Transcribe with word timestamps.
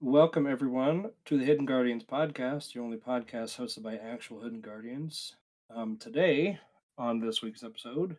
Welcome, 0.00 0.46
everyone, 0.46 1.10
to 1.24 1.36
the 1.36 1.44
Hidden 1.44 1.66
Guardians 1.66 2.04
podcast, 2.04 2.72
the 2.72 2.78
only 2.78 2.98
podcast 2.98 3.58
hosted 3.58 3.82
by 3.82 3.96
actual 3.96 4.40
Hidden 4.40 4.60
Guardians. 4.60 5.34
Um, 5.74 5.96
today, 5.96 6.60
on 6.96 7.18
this 7.18 7.42
week's 7.42 7.64
episode, 7.64 8.16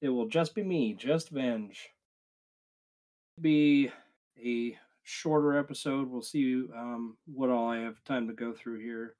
it 0.00 0.10
will 0.10 0.28
just 0.28 0.54
be 0.54 0.62
me, 0.62 0.94
just 0.94 1.30
Venge. 1.30 1.88
Be 3.40 3.90
a 4.40 4.78
shorter 5.02 5.58
episode. 5.58 6.08
We'll 6.08 6.22
see 6.22 6.62
um, 6.76 7.16
what 7.26 7.50
all 7.50 7.68
I 7.68 7.78
have 7.78 8.04
time 8.04 8.28
to 8.28 8.32
go 8.32 8.52
through 8.52 8.78
here. 8.78 9.16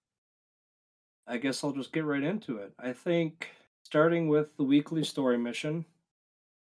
I 1.27 1.39
guess 1.39 1.65
I'll 1.65 1.73
just 1.73 1.93
get 1.93 2.05
right 2.05 2.23
into 2.23 2.59
it. 2.59 2.73
I 2.79 2.93
think 2.93 3.49
starting 3.83 4.29
with 4.29 4.57
the 4.57 4.63
weekly 4.63 5.03
story 5.03 5.39
mission, 5.39 5.85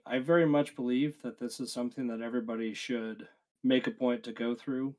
I 0.08 0.18
very 0.18 0.48
much 0.48 0.76
believe 0.76 1.22
that 1.22 1.40
this 1.40 1.60
is 1.60 1.72
something 1.72 2.08
that 2.08 2.22
everybody 2.22 2.74
should 2.74 3.28
make 3.64 3.86
a 3.86 3.92
point 3.92 4.24
to 4.24 4.32
go 4.32 4.56
through. 4.56 4.96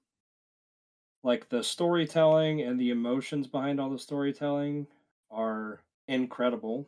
Like 1.24 1.48
the 1.48 1.64
storytelling 1.64 2.60
and 2.60 2.78
the 2.78 2.90
emotions 2.90 3.46
behind 3.46 3.80
all 3.80 3.88
the 3.88 3.98
storytelling 3.98 4.86
are 5.30 5.80
incredible. 6.06 6.86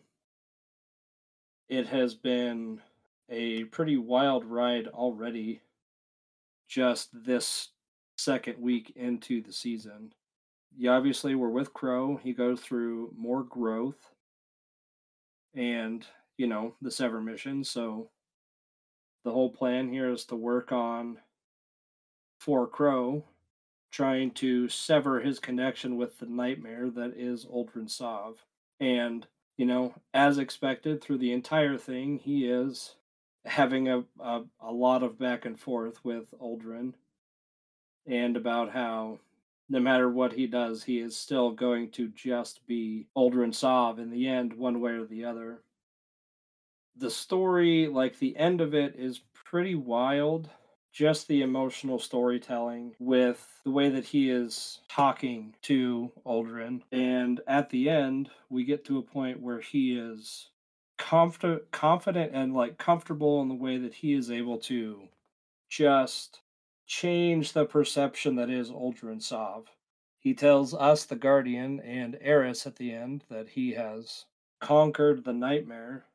It 1.71 1.87
has 1.87 2.15
been 2.15 2.83
a 3.31 3.65
pretty 3.65 3.97
wild 3.97 4.45
ride 4.45 4.89
already, 4.89 5.63
just 6.69 7.09
this 7.25 7.71
second 8.19 8.61
week 8.61 8.93
into 8.95 9.41
the 9.41 9.53
season. 9.53 10.13
You 10.77 10.91
obviously 10.91 11.35
we're 11.35 11.49
with 11.49 11.73
Crow. 11.73 12.21
He 12.23 12.35
goes 12.35 12.61
through 12.61 13.15
more 13.17 13.43
growth 13.43 14.11
and, 15.55 16.05
you 16.37 16.47
know, 16.47 16.75
the 16.83 16.91
Sever 16.91 17.23
mission. 17.23 17.65
So 17.65 18.11
the 19.25 19.33
whole 19.33 19.51
plan 19.51 19.89
here 19.89 20.11
is 20.13 20.27
to 20.27 20.37
work 20.37 20.73
on 20.73 21.17
for 22.39 22.67
Crow, 22.67 23.25
trying 23.91 24.31
to 24.33 24.69
sever 24.69 25.21
his 25.21 25.39
connection 25.39 25.97
with 25.97 26.19
the 26.19 26.27
nightmare 26.27 26.91
that 26.91 27.15
is 27.17 27.47
Uldren 27.47 27.89
Sov. 27.89 28.45
And, 28.81 29.27
you 29.57 29.67
know, 29.67 29.95
as 30.13 30.39
expected 30.39 31.03
through 31.03 31.19
the 31.19 31.33
entire 31.33 31.79
thing, 31.79 32.19
he 32.19 32.47
is 32.47 32.95
having 33.45 33.89
a, 33.89 34.05
a, 34.21 34.43
a 34.61 34.73
lot 34.73 35.03
of 35.03 35.19
back 35.19 35.45
and 35.45 35.59
forth 35.59 36.05
with 36.05 36.27
Uldren 36.41 36.95
and 38.07 38.37
about 38.37 38.71
how 38.71 39.19
no 39.69 39.81
matter 39.81 40.09
what 40.09 40.33
he 40.33 40.47
does, 40.47 40.85
he 40.85 41.01
is 41.01 41.17
still 41.17 41.51
going 41.51 41.91
to 41.91 42.09
just 42.09 42.65
be 42.67 43.07
Uldren 43.17 43.55
Sov 43.55 43.99
in 43.99 44.11
the 44.11 44.29
end, 44.29 44.53
one 44.53 44.81
way 44.81 44.93
or 44.93 45.05
the 45.05 45.25
other. 45.25 45.61
The 46.97 47.11
story, 47.11 47.89
like 47.89 48.19
the 48.19 48.37
end 48.37 48.61
of 48.61 48.75
it, 48.75 48.95
is 48.97 49.21
pretty 49.35 49.75
wild. 49.75 50.49
Just 50.97 51.29
the 51.29 51.43
emotional 51.43 51.99
storytelling 51.99 52.95
with 52.99 53.61
the 53.65 53.71
way 53.71 53.91
that 53.91 54.07
he 54.07 54.31
is 54.31 54.81
talking 54.89 55.55
to 55.61 56.11
Uldren. 56.25 56.81
And 56.91 57.43
at 57.47 57.69
the 57.69 57.91
end, 57.91 58.31
we 58.49 58.65
get 58.65 58.87
to 58.87 58.97
a 58.97 59.03
point 59.03 59.43
where 59.43 59.61
he 59.61 59.99
is 59.99 60.49
comf- 60.99 61.71
confident 61.71 62.33
and 62.33 62.55
like 62.55 62.79
comfortable 62.79 63.43
in 63.43 63.49
the 63.49 63.55
way 63.55 63.77
that 63.77 63.93
he 63.93 64.15
is 64.15 64.31
able 64.31 64.57
to 64.61 65.11
just 65.69 66.41
change 66.87 67.53
the 67.53 67.67
perception 67.67 68.37
that 68.37 68.49
is 68.49 68.71
Uldren 68.71 69.21
Sov. 69.21 69.67
He 70.19 70.33
tells 70.33 70.73
us, 70.73 71.05
the 71.05 71.15
Guardian, 71.15 71.79
and 71.81 72.17
Eris 72.23 72.67
at 72.67 72.77
the 72.77 72.95
end 72.95 73.23
that 73.29 73.51
he 73.51 73.73
has 73.73 74.25
conquered 74.63 75.25
the 75.25 75.35
nightmare. 75.35 76.07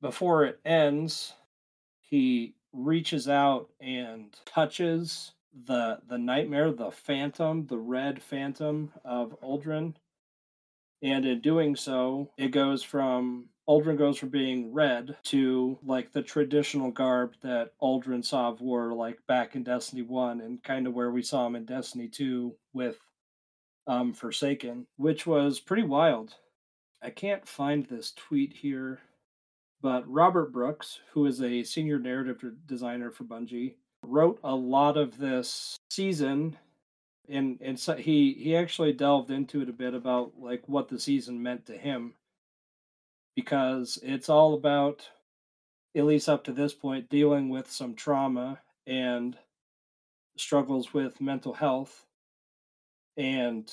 Before 0.00 0.44
it 0.44 0.60
ends, 0.64 1.34
he 2.00 2.54
reaches 2.74 3.28
out 3.28 3.70
and 3.80 4.36
touches 4.44 5.32
the 5.66 6.00
the 6.08 6.18
nightmare, 6.18 6.72
the 6.72 6.90
phantom, 6.90 7.66
the 7.66 7.78
red 7.78 8.22
phantom 8.22 8.92
of 9.04 9.40
Uldren. 9.40 9.94
And 11.02 11.24
in 11.24 11.40
doing 11.40 11.76
so, 11.76 12.30
it 12.36 12.48
goes 12.48 12.82
from 12.82 13.50
Uldren 13.68 13.96
goes 13.96 14.18
from 14.18 14.28
being 14.28 14.72
red 14.72 15.16
to 15.24 15.78
like 15.84 16.12
the 16.12 16.22
traditional 16.22 16.90
garb 16.90 17.34
that 17.42 17.72
Uldren 17.80 18.24
Sov 18.24 18.60
wore 18.60 18.92
like 18.92 19.18
back 19.26 19.54
in 19.54 19.62
Destiny 19.62 20.02
1 20.02 20.40
and 20.40 20.62
kind 20.62 20.86
of 20.86 20.94
where 20.94 21.10
we 21.10 21.22
saw 21.22 21.46
him 21.46 21.56
in 21.56 21.64
Destiny 21.64 22.08
2 22.08 22.54
with 22.72 22.98
um 23.86 24.12
Forsaken, 24.12 24.86
which 24.96 25.26
was 25.26 25.60
pretty 25.60 25.82
wild. 25.82 26.34
I 27.02 27.10
can't 27.10 27.46
find 27.46 27.86
this 27.86 28.12
tweet 28.12 28.54
here, 28.54 29.00
but 29.84 30.10
Robert 30.10 30.50
Brookes, 30.50 31.00
who 31.12 31.26
is 31.26 31.42
a 31.42 31.62
senior 31.62 31.98
narrative 31.98 32.42
designer 32.66 33.10
for 33.10 33.24
Bungie, 33.24 33.74
wrote 34.02 34.40
a 34.42 34.54
lot 34.54 34.96
of 34.96 35.18
this 35.18 35.76
season 35.90 36.56
and 37.28 37.58
and 37.60 37.78
so 37.78 37.94
he 37.94 38.32
he 38.32 38.56
actually 38.56 38.94
delved 38.94 39.30
into 39.30 39.60
it 39.60 39.68
a 39.68 39.72
bit 39.72 39.92
about 39.92 40.32
like 40.38 40.62
what 40.66 40.88
the 40.88 40.98
season 40.98 41.42
meant 41.42 41.66
to 41.66 41.76
him 41.76 42.14
because 43.36 43.98
it's 44.02 44.30
all 44.30 44.54
about 44.54 45.06
at 45.94 46.06
least 46.06 46.30
up 46.30 46.44
to 46.44 46.52
this 46.52 46.72
point 46.72 47.10
dealing 47.10 47.50
with 47.50 47.70
some 47.70 47.94
trauma 47.94 48.58
and 48.86 49.36
struggles 50.38 50.94
with 50.94 51.20
mental 51.20 51.52
health. 51.52 52.06
And 53.18 53.70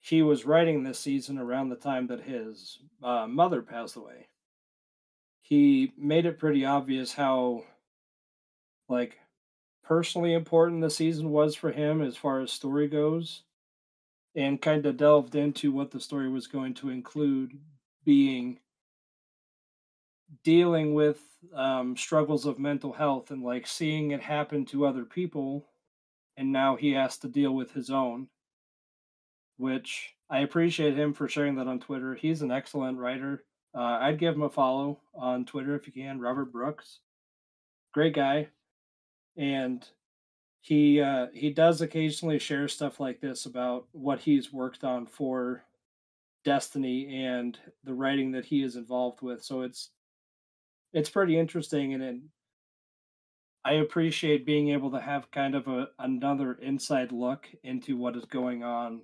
he 0.00 0.20
was 0.22 0.44
writing 0.44 0.82
this 0.82 0.98
season 0.98 1.38
around 1.38 1.70
the 1.70 1.76
time 1.76 2.06
that 2.08 2.20
his 2.20 2.78
uh, 3.02 3.26
mother 3.26 3.62
passed 3.62 3.96
away 3.96 4.26
he 5.52 5.92
made 5.98 6.24
it 6.24 6.38
pretty 6.38 6.64
obvious 6.64 7.12
how 7.12 7.62
like 8.88 9.18
personally 9.84 10.32
important 10.32 10.80
the 10.80 10.88
season 10.88 11.28
was 11.28 11.54
for 11.54 11.70
him 11.70 12.00
as 12.00 12.16
far 12.16 12.40
as 12.40 12.50
story 12.50 12.88
goes 12.88 13.42
and 14.34 14.62
kind 14.62 14.86
of 14.86 14.96
delved 14.96 15.34
into 15.34 15.70
what 15.70 15.90
the 15.90 16.00
story 16.00 16.30
was 16.30 16.46
going 16.46 16.72
to 16.72 16.88
include 16.88 17.52
being 18.02 18.60
dealing 20.42 20.94
with 20.94 21.20
um, 21.54 21.98
struggles 21.98 22.46
of 22.46 22.58
mental 22.58 22.94
health 22.94 23.30
and 23.30 23.42
like 23.42 23.66
seeing 23.66 24.12
it 24.12 24.22
happen 24.22 24.64
to 24.64 24.86
other 24.86 25.04
people 25.04 25.68
and 26.38 26.50
now 26.50 26.76
he 26.76 26.92
has 26.92 27.18
to 27.18 27.28
deal 27.28 27.54
with 27.54 27.72
his 27.72 27.90
own 27.90 28.26
which 29.58 30.14
i 30.30 30.38
appreciate 30.38 30.96
him 30.96 31.12
for 31.12 31.28
sharing 31.28 31.56
that 31.56 31.68
on 31.68 31.78
twitter. 31.78 32.14
He's 32.14 32.40
an 32.40 32.50
excellent 32.50 32.96
writer 32.96 33.44
uh, 33.74 33.98
i'd 34.02 34.18
give 34.18 34.34
him 34.34 34.42
a 34.42 34.50
follow 34.50 34.98
on 35.14 35.44
twitter 35.44 35.74
if 35.74 35.86
you 35.86 35.92
can 35.92 36.20
robert 36.20 36.52
brookes. 36.52 37.00
Great 37.92 38.14
guy. 38.14 38.48
And 39.36 39.86
he 40.60 41.00
uh, 41.00 41.26
he 41.34 41.50
does 41.50 41.80
occasionally 41.80 42.38
share 42.38 42.68
stuff 42.68 43.00
like 43.00 43.20
this 43.20 43.46
about 43.46 43.86
what 43.92 44.20
he's 44.20 44.52
worked 44.52 44.84
on 44.84 45.06
for 45.06 45.64
Destiny 46.44 47.24
and 47.24 47.58
the 47.84 47.94
writing 47.94 48.32
that 48.32 48.44
he 48.44 48.62
is 48.62 48.76
involved 48.76 49.22
with. 49.22 49.42
So 49.42 49.62
it's 49.62 49.90
it's 50.92 51.10
pretty 51.10 51.38
interesting, 51.38 51.94
and 51.94 52.02
it, 52.02 52.16
I 53.64 53.74
appreciate 53.74 54.46
being 54.46 54.70
able 54.70 54.90
to 54.92 55.00
have 55.00 55.30
kind 55.30 55.54
of 55.54 55.68
a 55.68 55.88
another 55.98 56.54
inside 56.54 57.12
look 57.12 57.48
into 57.64 57.96
what 57.96 58.16
is 58.16 58.24
going 58.26 58.62
on, 58.62 59.02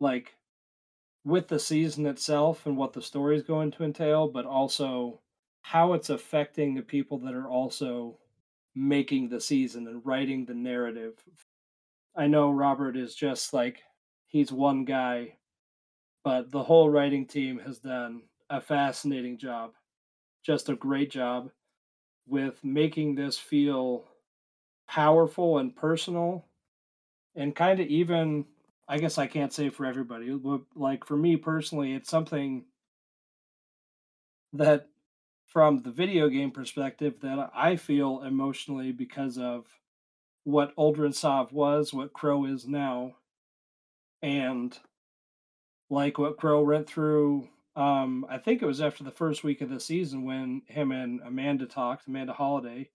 like 0.00 0.34
with 1.24 1.48
the 1.48 1.58
season 1.58 2.06
itself 2.06 2.66
and 2.66 2.76
what 2.76 2.92
the 2.92 3.02
story 3.02 3.36
is 3.36 3.42
going 3.42 3.70
to 3.72 3.84
entail, 3.84 4.28
but 4.28 4.46
also 4.46 5.20
how 5.62 5.92
it's 5.92 6.10
affecting 6.10 6.74
the 6.74 6.82
people 6.82 7.18
that 7.18 7.34
are 7.34 7.48
also 7.48 8.16
making 8.74 9.28
the 9.28 9.40
season 9.40 9.86
and 9.86 10.04
writing 10.06 10.44
the 10.44 10.54
narrative. 10.54 11.14
I 12.16 12.26
know 12.26 12.50
Robert 12.50 12.96
is 12.96 13.14
just 13.14 13.52
like 13.52 13.82
he's 14.26 14.50
one 14.50 14.84
guy, 14.84 15.36
but 16.24 16.50
the 16.50 16.62
whole 16.62 16.88
writing 16.88 17.26
team 17.26 17.58
has 17.60 17.78
done 17.78 18.22
a 18.48 18.60
fascinating 18.60 19.38
job. 19.38 19.72
Just 20.42 20.68
a 20.68 20.74
great 20.74 21.10
job 21.10 21.50
with 22.26 22.62
making 22.64 23.14
this 23.14 23.36
feel 23.36 24.04
powerful 24.88 25.58
and 25.58 25.76
personal 25.76 26.46
and 27.34 27.54
kind 27.54 27.80
of 27.80 27.86
even 27.86 28.44
I 28.90 28.98
guess 28.98 29.18
I 29.18 29.28
can't 29.28 29.52
say 29.52 29.68
for 29.68 29.86
everybody, 29.86 30.32
but 30.32 30.62
like 30.74 31.04
for 31.04 31.16
me 31.16 31.36
personally, 31.36 31.94
it's 31.94 32.10
something 32.10 32.64
that 34.52 34.88
from 35.46 35.82
the 35.82 35.92
video 35.92 36.28
game 36.28 36.50
perspective 36.50 37.14
that 37.22 37.52
I 37.54 37.76
feel 37.76 38.24
emotionally 38.24 38.90
because 38.90 39.38
of 39.38 39.66
what 40.42 40.74
Uldren 40.74 41.14
Sov 41.14 41.52
was, 41.52 41.94
what 41.94 42.12
Crow 42.12 42.46
is 42.46 42.66
now, 42.66 43.14
and 44.22 44.76
like 45.88 46.18
what 46.18 46.36
Crow 46.36 46.64
went 46.64 46.88
through. 46.88 47.48
Um, 47.76 48.26
I 48.28 48.38
think 48.38 48.60
it 48.60 48.66
was 48.66 48.80
after 48.80 49.04
the 49.04 49.12
first 49.12 49.44
week 49.44 49.60
of 49.60 49.70
the 49.70 49.78
season 49.78 50.24
when 50.24 50.62
him 50.66 50.90
and 50.90 51.20
Amanda 51.24 51.66
talked, 51.66 52.08
Amanda 52.08 52.32
Holliday. 52.32 52.90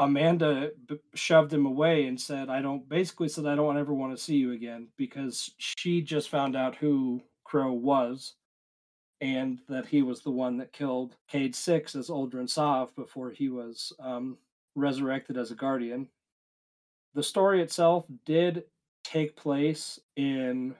Amanda 0.00 0.72
b- 0.88 0.98
shoved 1.14 1.52
him 1.54 1.66
away 1.66 2.06
and 2.06 2.20
said, 2.20 2.50
I 2.50 2.62
don't, 2.62 2.88
basically 2.88 3.28
said, 3.30 3.46
I 3.46 3.56
don't 3.56 3.78
ever 3.78 3.94
want 3.94 4.16
to 4.16 4.22
see 4.22 4.36
you 4.36 4.52
again 4.52 4.88
because 4.98 5.52
she 5.58 6.02
just 6.02 6.30
found 6.30 6.56
out 6.56 6.76
who 6.76 7.22
Crow 7.44 7.72
was 7.72 8.34
and 9.22 9.60
that 9.68 9.86
he 9.86 10.02
was 10.02 10.22
the 10.22 10.30
one 10.32 10.58
that 10.58 10.72
killed 10.72 11.16
Cayde 11.28 11.56
Six 11.56 11.96
as 11.96 12.10
Uldren 12.10 12.50
Sov 12.50 12.94
before 12.96 13.30
he 13.32 13.48
was 13.50 13.92
um, 14.00 14.38
resurrected 14.76 15.38
as 15.38 15.50
a 15.52 15.56
guardian. 15.56 16.08
the 17.14 17.22
story 17.22 17.62
itself 17.62 18.06
did 18.24 18.64
take 19.04 19.36
place 19.36 20.00
in 20.16 20.74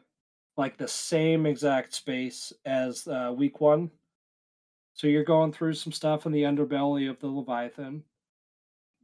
like 0.56 0.76
the 0.78 0.88
same 0.88 1.46
exact 1.46 1.94
space 1.94 2.52
as 2.67 3.08
uh, 3.08 3.32
week 3.37 3.61
one. 3.61 3.90
So 4.94 5.06
you're 5.08 5.25
going 5.25 5.52
through 5.52 5.75
some 5.75 5.93
stuff 5.93 6.26
in 6.26 6.32
the 6.32 6.44
underbelly 6.44 7.11
of 7.11 7.20
the 7.20 7.28
Leviathan. 7.28 8.05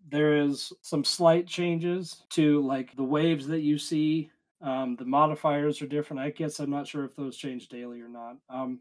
There 0.08 0.36
is 0.36 0.72
some 0.82 1.04
slight 1.04 1.46
changes 1.46 2.22
to 2.30 2.60
like 2.64 2.94
the 2.96 3.04
waves 3.04 3.46
that 3.48 3.60
you 3.60 3.78
see. 3.78 4.30
Um, 4.62 4.96
the 4.96 5.04
modifiers 5.04 5.82
are 5.82 5.86
different. 5.86 6.22
I 6.22 6.30
guess 6.30 6.60
I'm 6.60 6.70
not 6.70 6.86
sure 6.86 7.04
if 7.04 7.16
those 7.16 7.36
change 7.36 7.68
daily 7.68 8.00
or 8.00 8.08
not, 8.08 8.36
um, 8.48 8.80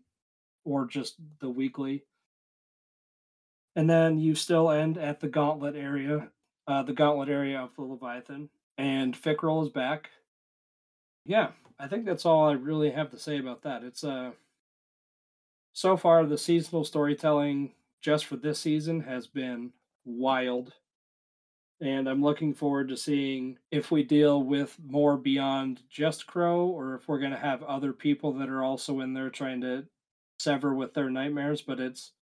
or 0.63 0.85
just 0.85 1.15
the 1.39 1.49
weekly. 1.49 2.03
And 3.75 3.89
then 3.89 4.19
you 4.19 4.35
still 4.35 4.71
end 4.71 4.97
at 4.97 5.19
the 5.19 5.27
gauntlet 5.27 5.75
area, 5.75 6.29
uh, 6.67 6.83
the 6.83 6.93
gauntlet 6.93 7.29
area 7.29 7.59
of 7.59 7.75
the 7.75 7.81
Leviathan. 7.81 8.49
And 8.77 9.15
Fikrul 9.15 9.63
is 9.63 9.69
back. 9.69 10.09
Yeah, 11.25 11.51
I 11.79 11.87
think 11.87 12.05
that's 12.05 12.25
all 12.25 12.47
I 12.47 12.53
really 12.53 12.91
have 12.91 13.09
to 13.11 13.19
say 13.19 13.37
about 13.39 13.63
that. 13.63 13.83
It's 13.83 14.03
uh 14.03 14.31
so 15.73 15.97
far 15.97 16.25
the 16.25 16.37
seasonal 16.37 16.85
storytelling 16.85 17.73
just 18.01 18.25
for 18.25 18.37
this 18.37 18.59
season 18.59 19.01
has 19.01 19.27
been 19.27 19.73
wild. 20.05 20.73
And 21.81 22.07
I'm 22.07 22.23
looking 22.23 22.53
forward 22.53 22.87
to 22.89 22.97
seeing 22.97 23.57
if 23.69 23.91
we 23.91 24.03
deal 24.03 24.43
with 24.43 24.77
more 24.85 25.17
beyond 25.17 25.81
just 25.89 26.25
Crow 26.25 26.67
or 26.67 26.95
if 26.95 27.07
we're 27.07 27.19
going 27.19 27.31
to 27.31 27.37
have 27.37 27.63
other 27.63 27.91
people 27.91 28.31
that 28.33 28.49
are 28.49 28.63
also 28.63 29.01
in 29.01 29.13
there 29.13 29.29
trying 29.29 29.61
to 29.61 29.85
sever 30.39 30.73
with 30.73 30.93
their 30.93 31.09
nightmares, 31.09 31.61
but 31.61 31.79
it's 31.79 32.13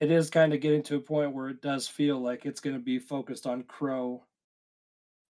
it 0.00 0.10
is 0.10 0.28
kind 0.30 0.52
of 0.52 0.60
getting 0.60 0.82
to 0.84 0.96
a 0.96 1.00
point 1.00 1.32
where 1.32 1.48
it 1.48 1.62
does 1.62 1.88
feel 1.88 2.18
like 2.18 2.44
it's 2.44 2.60
going 2.60 2.76
to 2.76 2.82
be 2.82 2.98
focused 2.98 3.46
on 3.46 3.62
Crow 3.62 4.24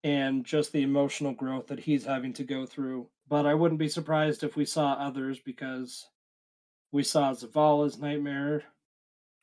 and 0.03 0.45
just 0.45 0.73
the 0.73 0.83
emotional 0.83 1.33
growth 1.33 1.69
that 1.69 1.81
he's 1.81 2.05
having 2.05 2.33
to 2.35 2.45
go 2.45 2.67
through. 2.67 3.09
But 3.29 3.47
I 3.47 3.55
wouldn't 3.55 3.79
be 3.79 3.89
surprised 3.89 4.43
if 4.43 4.57
we 4.57 4.65
saw 4.65 4.93
others 4.93 5.39
because 5.39 6.09
we 6.93 7.03
saw 7.03 7.33
Zavala's 7.33 7.99
nightmare. 7.99 8.65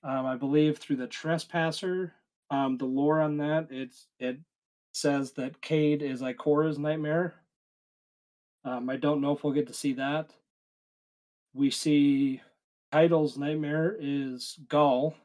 Um, 0.04 0.25
I 0.25 0.36
believe 0.36 0.78
through 0.78 0.98
the 0.98 1.07
trespasser. 1.07 2.13
Um, 2.53 2.77
the 2.77 2.85
lore 2.85 3.19
on 3.19 3.38
that 3.38 3.69
it's 3.71 4.05
it 4.19 4.38
says 4.91 5.31
that 5.33 5.59
Cayde 5.59 6.03
is 6.03 6.21
Ikora's 6.21 6.77
nightmare. 6.77 7.33
Um, 8.63 8.91
I 8.91 8.97
don't 8.97 9.21
know 9.21 9.31
if 9.35 9.44
we'll 9.44 9.53
get 9.53 9.65
to 9.67 9.73
see 9.73 9.94
that. 9.94 10.29
We 11.55 11.71
see 11.71 12.41
Caiatl's 12.94 13.39
nightmare 13.39 13.97
is 14.00 14.59
Ghaul. 14.67 15.15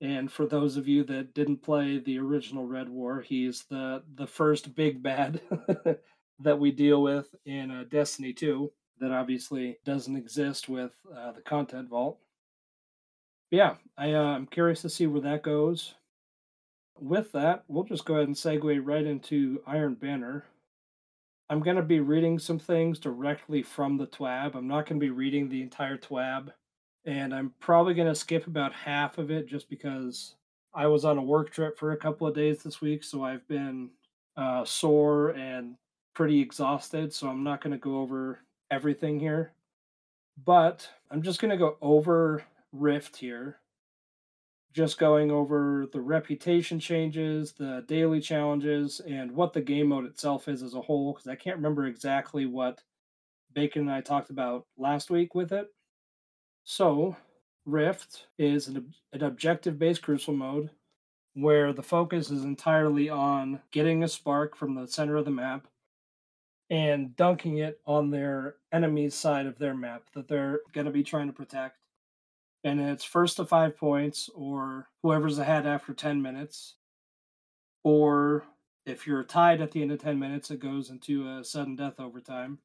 And 0.00 0.32
for 0.32 0.46
those 0.46 0.78
of 0.78 0.88
you 0.88 1.04
that 1.04 1.34
didn't 1.34 1.62
play 1.62 1.98
the 1.98 2.18
original 2.18 2.66
Red 2.66 2.88
War, 2.88 3.20
he's 3.20 3.64
the 3.64 4.02
the 4.14 4.26
first 4.26 4.74
big 4.74 5.02
bad 5.02 5.42
that 6.40 6.58
we 6.58 6.70
deal 6.70 7.02
with 7.02 7.34
in 7.44 7.70
uh, 7.70 7.84
Destiny 7.90 8.32
2 8.32 8.72
that 9.00 9.12
obviously 9.12 9.76
doesn't 9.84 10.16
exist 10.16 10.66
with 10.66 10.92
uh, 11.14 11.32
the 11.32 11.42
content 11.42 11.90
vault. 11.90 12.18
But 13.50 13.56
yeah, 13.58 13.74
I, 13.98 14.14
uh, 14.14 14.22
I'm 14.22 14.46
curious 14.46 14.80
to 14.80 14.88
see 14.88 15.06
where 15.06 15.20
that 15.20 15.42
goes. 15.42 15.94
With 16.98 17.32
that, 17.32 17.64
we'll 17.68 17.84
just 17.84 18.04
go 18.04 18.14
ahead 18.14 18.26
and 18.26 18.36
segue 18.36 18.80
right 18.82 19.04
into 19.04 19.60
Iron 19.66 19.94
Banner. 19.94 20.44
I'm 21.50 21.60
going 21.60 21.76
to 21.76 21.82
be 21.82 22.00
reading 22.00 22.38
some 22.38 22.58
things 22.58 22.98
directly 22.98 23.62
from 23.62 23.98
the 23.98 24.06
TWAB. 24.06 24.54
I'm 24.54 24.66
not 24.66 24.86
going 24.86 24.98
to 24.98 25.04
be 25.04 25.10
reading 25.10 25.48
the 25.48 25.62
entire 25.62 25.98
TWAB, 25.98 26.52
and 27.04 27.34
I'm 27.34 27.52
probably 27.60 27.94
going 27.94 28.08
to 28.08 28.14
skip 28.14 28.46
about 28.46 28.72
half 28.72 29.18
of 29.18 29.30
it 29.30 29.46
just 29.46 29.68
because 29.68 30.34
I 30.74 30.86
was 30.86 31.04
on 31.04 31.18
a 31.18 31.22
work 31.22 31.50
trip 31.50 31.78
for 31.78 31.92
a 31.92 31.96
couple 31.96 32.26
of 32.26 32.34
days 32.34 32.62
this 32.62 32.80
week, 32.80 33.04
so 33.04 33.22
I've 33.22 33.46
been 33.46 33.90
uh, 34.36 34.64
sore 34.64 35.30
and 35.30 35.76
pretty 36.14 36.40
exhausted, 36.40 37.12
so 37.12 37.28
I'm 37.28 37.44
not 37.44 37.60
going 37.60 37.72
to 37.72 37.78
go 37.78 38.00
over 38.00 38.40
everything 38.70 39.20
here. 39.20 39.52
But 40.44 40.88
I'm 41.10 41.22
just 41.22 41.40
going 41.40 41.50
to 41.50 41.56
go 41.56 41.76
over 41.80 42.42
Rift 42.72 43.16
here 43.16 43.58
just 44.76 44.98
going 44.98 45.30
over 45.30 45.88
the 45.90 46.02
reputation 46.02 46.78
changes, 46.78 47.52
the 47.52 47.82
daily 47.88 48.20
challenges, 48.20 49.00
and 49.00 49.32
what 49.32 49.54
the 49.54 49.60
game 49.62 49.86
mode 49.86 50.04
itself 50.04 50.48
is 50.48 50.62
as 50.62 50.74
a 50.74 50.82
whole, 50.82 51.14
because 51.14 51.26
I 51.26 51.34
can't 51.34 51.56
remember 51.56 51.86
exactly 51.86 52.44
what 52.44 52.82
Bacon 53.54 53.82
and 53.82 53.90
I 53.90 54.02
talked 54.02 54.28
about 54.28 54.66
last 54.76 55.08
week 55.08 55.34
with 55.34 55.50
it. 55.50 55.68
So, 56.64 57.16
Rift 57.64 58.26
is 58.38 58.68
an, 58.68 58.92
an 59.14 59.22
objective 59.22 59.78
based 59.78 60.02
crucible 60.02 60.36
mode 60.36 60.70
where 61.32 61.72
the 61.72 61.82
focus 61.82 62.30
is 62.30 62.44
entirely 62.44 63.08
on 63.08 63.60
getting 63.70 64.04
a 64.04 64.08
spark 64.08 64.54
from 64.54 64.74
the 64.74 64.86
center 64.86 65.16
of 65.16 65.24
the 65.24 65.30
map 65.30 65.68
and 66.68 67.16
dunking 67.16 67.56
it 67.58 67.80
on 67.86 68.10
their 68.10 68.56
enemy's 68.72 69.14
side 69.14 69.46
of 69.46 69.58
their 69.58 69.74
map 69.74 70.02
that 70.12 70.28
they're 70.28 70.60
going 70.74 70.84
to 70.84 70.90
be 70.90 71.02
trying 71.02 71.28
to 71.28 71.32
protect 71.32 71.78
and 72.66 72.80
it's 72.80 73.04
first 73.04 73.36
to 73.36 73.44
five 73.44 73.76
points 73.76 74.28
or 74.34 74.88
whoever's 75.00 75.38
ahead 75.38 75.68
after 75.68 75.94
10 75.94 76.20
minutes. 76.20 76.74
Or 77.84 78.42
if 78.84 79.06
you're 79.06 79.22
tied 79.22 79.60
at 79.60 79.70
the 79.70 79.82
end 79.82 79.92
of 79.92 80.02
10 80.02 80.18
minutes, 80.18 80.50
it 80.50 80.58
goes 80.58 80.90
into 80.90 81.28
a 81.28 81.44
sudden 81.44 81.76
death 81.76 82.00
overtime. 82.00 82.58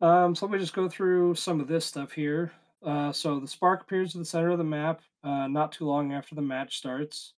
Um, 0.00 0.36
so 0.36 0.46
let 0.46 0.52
me 0.52 0.60
just 0.60 0.72
go 0.72 0.88
through 0.88 1.34
some 1.34 1.60
of 1.60 1.66
this 1.66 1.84
stuff 1.84 2.12
here. 2.12 2.52
Uh, 2.80 3.10
so 3.10 3.40
the 3.40 3.48
spark 3.48 3.82
appears 3.82 4.14
at 4.14 4.20
the 4.20 4.24
center 4.24 4.50
of 4.50 4.58
the 4.58 4.64
map 4.64 5.00
uh, 5.24 5.48
not 5.48 5.72
too 5.72 5.84
long 5.84 6.12
after 6.12 6.36
the 6.36 6.42
match 6.42 6.78
starts. 6.78 7.32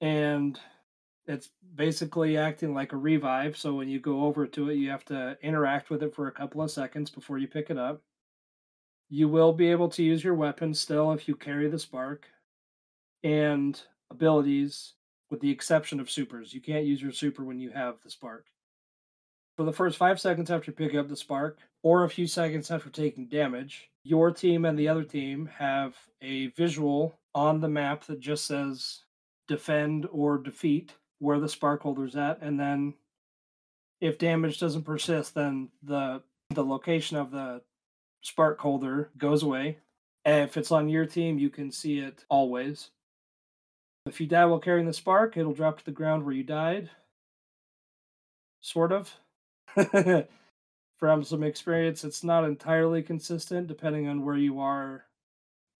And 0.00 0.60
it's 1.26 1.50
basically 1.74 2.36
acting 2.36 2.72
like 2.72 2.92
a 2.92 2.96
revive. 2.96 3.56
So 3.56 3.74
when 3.74 3.88
you 3.88 3.98
go 3.98 4.26
over 4.26 4.46
to 4.46 4.70
it, 4.70 4.76
you 4.76 4.90
have 4.90 5.04
to 5.06 5.36
interact 5.42 5.90
with 5.90 6.04
it 6.04 6.14
for 6.14 6.28
a 6.28 6.32
couple 6.32 6.62
of 6.62 6.70
seconds 6.70 7.10
before 7.10 7.38
you 7.38 7.48
pick 7.48 7.68
it 7.68 7.76
up. 7.76 8.00
You 9.10 9.28
will 9.28 9.52
be 9.52 9.70
able 9.70 9.88
to 9.90 10.02
use 10.02 10.22
your 10.22 10.34
weapon 10.34 10.72
still 10.72 11.12
if 11.12 11.26
you 11.26 11.34
carry 11.34 11.68
the 11.68 11.78
spark 11.78 12.28
and 13.22 13.80
abilities, 14.10 14.94
with 15.30 15.40
the 15.40 15.50
exception 15.50 16.00
of 16.00 16.10
supers. 16.10 16.54
You 16.54 16.60
can't 16.60 16.86
use 16.86 17.02
your 17.02 17.12
super 17.12 17.44
when 17.44 17.60
you 17.60 17.70
have 17.70 17.96
the 18.02 18.10
spark. 18.10 18.46
For 19.56 19.64
the 19.64 19.72
first 19.72 19.98
five 19.98 20.20
seconds 20.20 20.50
after 20.50 20.72
picking 20.72 20.98
up 20.98 21.08
the 21.08 21.16
spark, 21.16 21.58
or 21.82 22.04
a 22.04 22.08
few 22.08 22.26
seconds 22.26 22.70
after 22.70 22.88
taking 22.88 23.26
damage, 23.26 23.90
your 24.04 24.30
team 24.30 24.64
and 24.64 24.78
the 24.78 24.88
other 24.88 25.04
team 25.04 25.50
have 25.58 25.94
a 26.22 26.46
visual 26.48 27.18
on 27.34 27.60
the 27.60 27.68
map 27.68 28.04
that 28.06 28.20
just 28.20 28.46
says 28.46 29.00
defend 29.48 30.06
or 30.12 30.38
defeat 30.38 30.94
where 31.18 31.40
the 31.40 31.48
spark 31.48 31.82
holder's 31.82 32.16
at, 32.16 32.40
and 32.40 32.58
then 32.58 32.94
if 34.00 34.18
damage 34.18 34.58
doesn't 34.58 34.84
persist, 34.84 35.34
then 35.34 35.68
the 35.82 36.22
the 36.50 36.64
location 36.64 37.16
of 37.16 37.30
the 37.30 37.60
spark 38.22 38.60
holder 38.60 39.10
goes 39.16 39.42
away. 39.42 39.78
And 40.24 40.44
if 40.44 40.56
it's 40.56 40.72
on 40.72 40.88
your 40.88 41.06
team, 41.06 41.38
you 41.38 41.50
can 41.50 41.72
see 41.72 41.98
it 41.98 42.24
always. 42.28 42.90
If 44.06 44.20
you 44.20 44.26
die 44.26 44.46
while 44.46 44.58
carrying 44.58 44.86
the 44.86 44.92
spark, 44.92 45.36
it'll 45.36 45.52
drop 45.52 45.78
to 45.78 45.84
the 45.84 45.90
ground 45.90 46.24
where 46.24 46.34
you 46.34 46.42
died. 46.42 46.90
Sort 48.60 48.92
of. 48.92 49.14
From 50.98 51.24
some 51.24 51.42
experience, 51.42 52.04
it's 52.04 52.22
not 52.22 52.44
entirely 52.44 53.02
consistent 53.02 53.66
depending 53.66 54.06
on 54.06 54.24
where 54.24 54.36
you 54.36 54.60
are. 54.60 55.04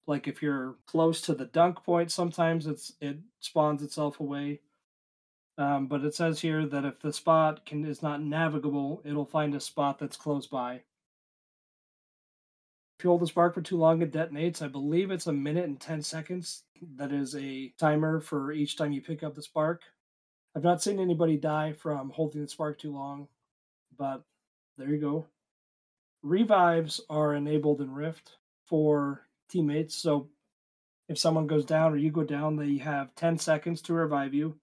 Like 0.06 0.26
if 0.26 0.42
you're 0.42 0.76
close 0.86 1.20
to 1.22 1.34
the 1.34 1.44
dunk 1.44 1.84
point, 1.84 2.10
sometimes 2.10 2.66
it's 2.66 2.94
it 3.00 3.18
spawns 3.38 3.82
itself 3.82 4.18
away. 4.18 4.60
Um, 5.58 5.88
but 5.88 6.04
it 6.04 6.14
says 6.14 6.40
here 6.40 6.64
that 6.66 6.86
if 6.86 7.00
the 7.00 7.12
spot 7.12 7.66
can 7.66 7.84
is 7.84 8.02
not 8.02 8.22
navigable, 8.22 9.02
it'll 9.04 9.26
find 9.26 9.54
a 9.54 9.60
spot 9.60 9.98
that's 9.98 10.16
close 10.16 10.46
by. 10.46 10.82
If 13.00 13.04
you 13.04 13.08
hold 13.08 13.22
the 13.22 13.26
spark 13.28 13.54
for 13.54 13.62
too 13.62 13.78
long, 13.78 14.02
it 14.02 14.12
detonates. 14.12 14.60
I 14.60 14.68
believe 14.68 15.10
it's 15.10 15.26
a 15.26 15.32
minute 15.32 15.64
and 15.64 15.80
10 15.80 16.02
seconds. 16.02 16.64
That 16.96 17.12
is 17.12 17.34
a 17.34 17.72
timer 17.78 18.20
for 18.20 18.52
each 18.52 18.76
time 18.76 18.92
you 18.92 19.00
pick 19.00 19.22
up 19.22 19.34
the 19.34 19.40
spark. 19.40 19.80
I've 20.54 20.64
not 20.64 20.82
seen 20.82 21.00
anybody 21.00 21.38
die 21.38 21.72
from 21.72 22.10
holding 22.10 22.42
the 22.42 22.48
spark 22.48 22.78
too 22.78 22.92
long, 22.92 23.28
but 23.96 24.22
there 24.76 24.90
you 24.90 24.98
go. 24.98 25.24
Revives 26.22 27.00
are 27.08 27.34
enabled 27.34 27.80
in 27.80 27.90
Rift 27.90 28.32
for 28.66 29.22
teammates. 29.48 29.94
So 29.94 30.28
if 31.08 31.16
someone 31.16 31.46
goes 31.46 31.64
down 31.64 31.94
or 31.94 31.96
you 31.96 32.10
go 32.10 32.22
down, 32.22 32.56
they 32.56 32.76
have 32.76 33.14
10 33.14 33.38
seconds 33.38 33.80
to 33.80 33.94
revive 33.94 34.34
you. 34.34 34.58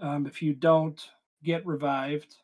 Um, 0.00 0.26
if 0.26 0.42
you 0.42 0.54
don't 0.54 1.00
get 1.44 1.64
revived, 1.64 2.34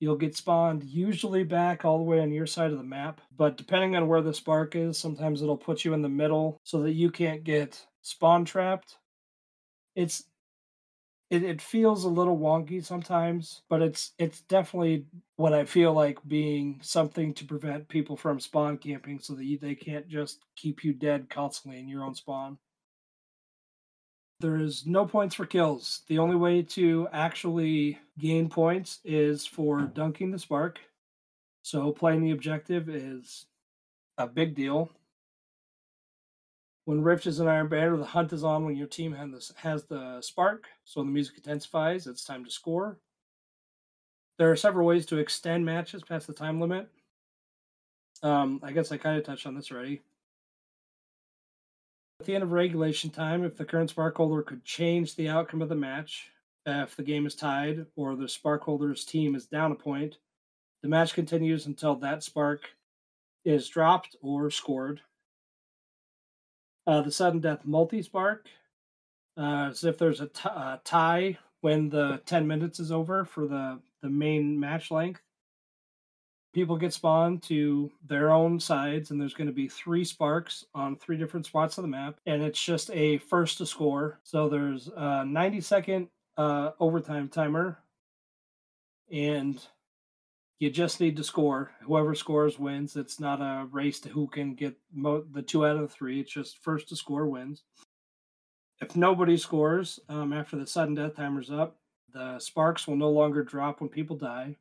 You'll 0.00 0.16
get 0.16 0.34
spawned 0.34 0.82
usually 0.82 1.44
back 1.44 1.84
all 1.84 1.98
the 1.98 2.04
way 2.04 2.20
on 2.20 2.32
your 2.32 2.46
side 2.46 2.72
of 2.72 2.78
the 2.78 2.84
map, 2.84 3.20
but 3.36 3.56
depending 3.56 3.94
on 3.96 4.08
where 4.08 4.22
the 4.22 4.34
spark 4.34 4.74
is, 4.74 4.98
sometimes 4.98 5.42
it'll 5.42 5.56
put 5.58 5.84
you 5.84 5.94
in 5.94 6.02
the 6.02 6.08
middle 6.08 6.58
so 6.64 6.82
that 6.82 6.92
you 6.94 7.10
can't 7.10 7.44
get 7.44 7.86
spawn 8.02 8.44
trapped. 8.44 8.96
It's 9.94 10.24
it, 11.30 11.42
it 11.44 11.62
feels 11.62 12.04
a 12.04 12.08
little 12.08 12.36
wonky 12.38 12.84
sometimes, 12.84 13.62
but 13.68 13.82
it's 13.82 14.12
it's 14.18 14.40
definitely 14.42 15.06
what 15.36 15.52
I 15.52 15.64
feel 15.64 15.92
like 15.92 16.18
being 16.26 16.80
something 16.82 17.34
to 17.34 17.44
prevent 17.44 17.88
people 17.88 18.16
from 18.16 18.40
spawn 18.40 18.78
camping 18.78 19.20
so 19.20 19.34
that 19.34 19.44
you, 19.44 19.58
they 19.58 19.74
can't 19.76 20.08
just 20.08 20.40
keep 20.56 20.82
you 20.84 20.92
dead 20.92 21.30
constantly 21.30 21.78
in 21.78 21.88
your 21.88 22.04
own 22.04 22.14
spawn. 22.14 22.58
There 24.40 24.56
is 24.56 24.86
no 24.86 25.04
points 25.04 25.34
for 25.34 25.44
kills. 25.44 26.00
The 26.08 26.18
only 26.18 26.36
way 26.36 26.62
to 26.62 27.08
actually 27.12 27.98
gain 28.18 28.48
points 28.48 29.00
is 29.04 29.46
for 29.46 29.82
dunking 29.82 30.30
the 30.30 30.38
spark. 30.38 30.80
So 31.62 31.92
playing 31.92 32.22
the 32.22 32.30
objective 32.30 32.88
is 32.88 33.44
a 34.16 34.26
big 34.26 34.54
deal. 34.54 34.90
When 36.86 37.02
Rift 37.02 37.26
is 37.26 37.38
an 37.38 37.48
Iron 37.48 37.68
Banner, 37.68 37.98
the 37.98 38.04
hunt 38.04 38.32
is 38.32 38.42
on 38.42 38.64
when 38.64 38.76
your 38.76 38.86
team 38.86 39.12
has, 39.12 39.84
the 39.84 40.22
spark. 40.22 40.64
So 40.84 41.00
when 41.00 41.08
the 41.08 41.12
music 41.12 41.36
intensifies, 41.36 42.06
it's 42.06 42.24
time 42.24 42.42
to 42.46 42.50
score. 42.50 42.98
There 44.38 44.50
are 44.50 44.56
several 44.56 44.86
ways 44.86 45.04
to 45.06 45.18
extend 45.18 45.66
matches 45.66 46.02
past 46.02 46.26
the 46.26 46.32
time 46.32 46.60
limit. 46.60 46.88
Um, 48.22 48.58
I 48.62 48.72
guess 48.72 48.90
I 48.90 48.96
kind 48.96 49.18
of 49.18 49.24
touched 49.24 49.46
on 49.46 49.54
this 49.54 49.70
already. 49.70 50.00
At 52.20 52.26
the 52.26 52.34
end 52.34 52.44
of 52.44 52.52
regulation 52.52 53.08
time, 53.08 53.44
if 53.44 53.56
the 53.56 53.64
current 53.64 53.88
spark 53.88 54.18
holder 54.18 54.42
could 54.42 54.62
change 54.62 55.16
the 55.16 55.30
outcome 55.30 55.62
of 55.62 55.70
the 55.70 55.74
match, 55.74 56.28
if 56.66 56.94
the 56.94 57.02
game 57.02 57.24
is 57.24 57.34
tied 57.34 57.86
or 57.96 58.14
the 58.14 58.28
spark 58.28 58.62
holder's 58.62 59.06
team 59.06 59.34
is 59.34 59.46
down 59.46 59.72
a 59.72 59.74
point, 59.74 60.18
the 60.82 60.88
match 60.88 61.14
continues 61.14 61.64
until 61.64 61.96
that 61.96 62.22
spark 62.22 62.68
is 63.46 63.70
dropped 63.70 64.16
or 64.20 64.50
scored. 64.50 65.00
Uh, 66.86 67.00
the 67.00 67.10
sudden 67.10 67.40
death 67.40 67.64
multi 67.64 68.02
spark, 68.02 68.48
uh, 69.38 69.68
as 69.70 69.82
if 69.84 69.96
there's 69.96 70.20
a, 70.20 70.28
a 70.44 70.78
tie 70.84 71.38
when 71.62 71.88
the 71.88 72.20
10 72.26 72.46
minutes 72.46 72.80
is 72.80 72.92
over 72.92 73.24
for 73.24 73.46
the, 73.46 73.80
the 74.02 74.10
main 74.10 74.60
match 74.60 74.90
length. 74.90 75.22
People 76.52 76.76
get 76.76 76.92
spawned 76.92 77.42
to 77.44 77.92
their 78.06 78.32
own 78.32 78.58
sides, 78.58 79.10
and 79.10 79.20
there's 79.20 79.34
going 79.34 79.46
to 79.46 79.52
be 79.52 79.68
three 79.68 80.04
sparks 80.04 80.64
on 80.74 80.96
three 80.96 81.16
different 81.16 81.46
spots 81.46 81.78
of 81.78 81.82
the 81.82 81.88
map, 81.88 82.18
and 82.26 82.42
it's 82.42 82.62
just 82.62 82.90
a 82.90 83.18
first 83.18 83.58
to 83.58 83.66
score. 83.66 84.18
So 84.24 84.48
there's 84.48 84.88
a 84.96 85.24
90 85.24 85.60
second 85.60 86.08
uh, 86.36 86.72
overtime 86.80 87.28
timer, 87.28 87.78
and 89.12 89.60
you 90.60 90.70
just 90.70 91.00
need 91.00 91.16
to 91.16 91.24
score. 91.24 91.72
Whoever 91.82 92.14
scores 92.14 92.58
wins. 92.58 92.94
It's 92.94 93.18
not 93.18 93.40
a 93.40 93.66
race 93.70 93.98
to 94.00 94.08
who 94.10 94.26
can 94.26 94.54
get 94.54 94.76
mo- 94.92 95.24
the 95.32 95.42
two 95.42 95.64
out 95.64 95.76
of 95.76 95.82
the 95.82 95.88
three. 95.88 96.20
It's 96.20 96.32
just 96.32 96.58
first 96.62 96.88
to 96.90 96.96
score 96.96 97.26
wins. 97.26 97.62
If 98.80 98.94
nobody 98.94 99.36
scores 99.36 100.00
um, 100.08 100.32
after 100.32 100.56
the 100.56 100.66
sudden 100.66 100.94
death 100.94 101.16
timer's 101.16 101.50
up, 101.50 101.76
the 102.12 102.38
sparks 102.38 102.86
will 102.86 102.96
no 102.96 103.10
longer 103.10 103.42
drop 103.42 103.80
when 103.80 103.88
people 103.88 104.16
die. 104.16 104.56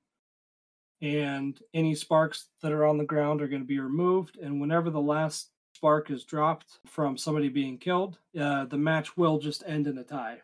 And 1.01 1.59
any 1.73 1.95
sparks 1.95 2.47
that 2.61 2.71
are 2.71 2.85
on 2.85 2.97
the 2.97 3.05
ground 3.05 3.41
are 3.41 3.47
going 3.47 3.61
to 3.61 3.67
be 3.67 3.79
removed. 3.79 4.37
And 4.37 4.59
whenever 4.59 4.89
the 4.89 5.01
last 5.01 5.49
spark 5.73 6.11
is 6.11 6.25
dropped 6.25 6.79
from 6.85 7.17
somebody 7.17 7.47
being 7.47 7.77
killed, 7.77 8.17
uh, 8.39 8.65
the 8.65 8.77
match 8.77 9.15
will 9.15 9.39
just 9.39 9.63
end 9.65 9.87
in 9.87 9.97
a 9.97 10.03
tie. 10.03 10.41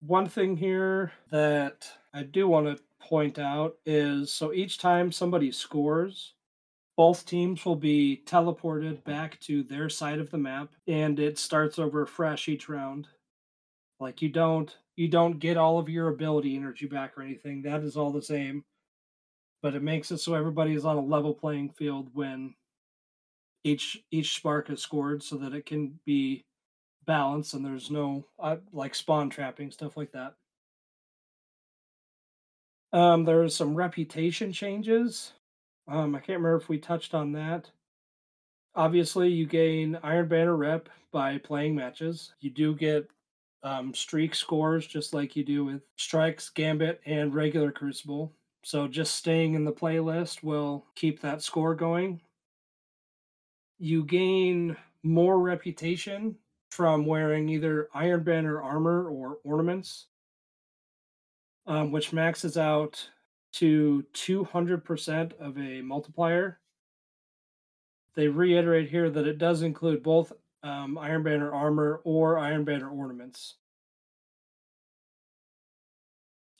One 0.00 0.28
thing 0.28 0.56
here 0.56 1.12
that 1.30 1.90
I 2.14 2.22
do 2.22 2.48
want 2.48 2.66
to 2.66 2.82
point 3.00 3.38
out 3.38 3.76
is 3.84 4.32
so 4.32 4.52
each 4.52 4.78
time 4.78 5.10
somebody 5.10 5.50
scores, 5.50 6.34
both 6.96 7.26
teams 7.26 7.64
will 7.64 7.76
be 7.76 8.22
teleported 8.26 9.02
back 9.04 9.40
to 9.40 9.62
their 9.62 9.88
side 9.88 10.20
of 10.20 10.30
the 10.30 10.38
map 10.38 10.70
and 10.86 11.18
it 11.18 11.38
starts 11.38 11.78
over 11.78 12.06
fresh 12.06 12.48
each 12.48 12.68
round. 12.68 13.08
Like 13.98 14.22
you 14.22 14.28
don't 14.28 14.74
you 14.96 15.08
don't 15.08 15.38
get 15.38 15.56
all 15.56 15.78
of 15.78 15.88
your 15.88 16.08
ability 16.08 16.56
energy 16.56 16.86
back 16.86 17.16
or 17.16 17.22
anything. 17.22 17.62
That 17.62 17.82
is 17.82 17.96
all 17.96 18.12
the 18.12 18.22
same. 18.22 18.64
But 19.62 19.74
it 19.74 19.82
makes 19.82 20.10
it 20.10 20.18
so 20.18 20.34
everybody 20.34 20.74
is 20.74 20.84
on 20.84 20.96
a 20.96 21.04
level 21.04 21.34
playing 21.34 21.70
field 21.70 22.10
when 22.14 22.54
each 23.62 24.02
each 24.10 24.34
spark 24.36 24.70
is 24.70 24.80
scored 24.80 25.22
so 25.22 25.36
that 25.36 25.52
it 25.52 25.66
can 25.66 26.00
be 26.06 26.44
balanced 27.06 27.54
and 27.54 27.64
there's 27.64 27.90
no 27.90 28.24
uh, 28.38 28.56
like 28.72 28.94
spawn 28.94 29.30
trapping 29.30 29.70
stuff 29.70 29.96
like 29.96 30.12
that. 30.12 30.34
Um, 32.92 33.24
there's 33.24 33.54
some 33.54 33.74
reputation 33.74 34.52
changes. 34.52 35.32
Um, 35.86 36.14
I 36.14 36.18
can't 36.18 36.38
remember 36.38 36.56
if 36.56 36.68
we 36.68 36.78
touched 36.78 37.14
on 37.14 37.32
that. 37.32 37.70
Obviously, 38.74 39.28
you 39.28 39.46
gain 39.46 39.98
Iron 40.02 40.28
Banner 40.28 40.56
rep 40.56 40.88
by 41.12 41.38
playing 41.38 41.74
matches. 41.74 42.32
You 42.40 42.50
do 42.50 42.74
get 42.74 43.08
um, 43.62 43.92
streak 43.94 44.34
scores 44.34 44.86
just 44.86 45.12
like 45.12 45.36
you 45.36 45.44
do 45.44 45.64
with 45.64 45.82
Strikes, 45.96 46.50
Gambit, 46.50 47.00
and 47.04 47.34
regular 47.34 47.72
Crucible. 47.72 48.32
So 48.62 48.86
just 48.86 49.16
staying 49.16 49.54
in 49.54 49.64
the 49.64 49.72
playlist 49.72 50.42
will 50.42 50.86
keep 50.94 51.20
that 51.20 51.42
score 51.42 51.74
going. 51.74 52.20
You 53.78 54.04
gain 54.04 54.76
more 55.02 55.38
reputation 55.38 56.36
from 56.70 57.06
wearing 57.06 57.48
either 57.48 57.88
Iron 57.94 58.22
Banner 58.22 58.60
armor 58.60 59.08
or 59.08 59.38
ornaments 59.44 60.06
um, 61.70 61.92
which 61.92 62.12
maxes 62.12 62.56
out 62.56 63.08
to 63.52 64.04
200% 64.14 65.32
of 65.40 65.56
a 65.56 65.80
multiplier. 65.82 66.58
They 68.14 68.28
reiterate 68.28 68.90
here 68.90 69.08
that 69.10 69.26
it 69.26 69.38
does 69.38 69.62
include 69.62 70.02
both 70.02 70.32
um, 70.62 70.98
Iron 70.98 71.22
Banner 71.22 71.52
armor 71.52 72.00
or 72.04 72.38
Iron 72.38 72.64
Banner 72.64 72.90
ornaments. 72.90 73.54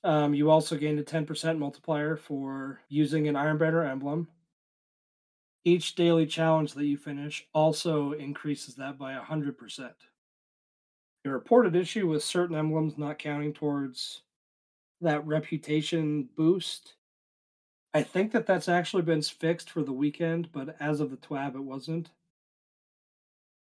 Um, 0.03 0.33
you 0.33 0.51
also 0.51 0.77
gain 0.77 0.99
a 0.99 1.03
10% 1.03 1.59
multiplier 1.59 2.17
for 2.17 2.81
using 2.89 3.29
an 3.29 3.37
Iron 3.37 3.59
Banner 3.59 3.85
emblem. 3.85 4.29
Each 5.65 5.95
daily 5.95 6.27
challenge 6.27 6.73
that 6.73 6.87
you 6.87 6.97
finish 6.97 7.47
also 7.53 8.13
increases 8.13 8.77
that 8.77 8.99
by 8.99 9.13
100%. 9.15 9.91
A 11.27 11.29
reported 11.29 11.77
issue 11.77 12.09
with 12.09 12.25
certain 12.25 12.57
emblems 12.57 12.97
not 12.97 13.19
counting 13.19 13.53
towards 13.53 14.23
that 15.03 15.27
reputation 15.27 16.31
boost. 16.35 16.95
I 17.93 18.03
think 18.03 18.33
that 18.33 18.47
that's 18.47 18.69
actually 18.69 19.03
been 19.03 19.21
fixed 19.21 19.69
for 19.69 19.83
the 19.83 19.93
weekend, 19.93 20.51
but 20.53 20.77
as 20.81 21.01
of 21.01 21.11
the 21.11 21.17
TWAB, 21.19 21.57
it 21.57 21.61
wasn't. 21.61 22.11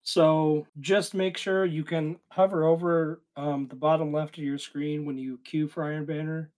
So 0.04 0.66
just 0.80 1.14
make 1.14 1.36
sure 1.36 1.64
you 1.64 1.82
can 1.82 2.18
hover 2.30 2.64
over 2.64 3.22
um, 3.36 3.66
the 3.68 3.76
bottom 3.76 4.12
left 4.12 4.38
of 4.38 4.44
your 4.44 4.58
screen 4.58 5.04
when 5.04 5.18
you 5.18 5.38
queue 5.44 5.66
for 5.66 5.84
Iron 5.84 6.04
Banner 6.04 6.50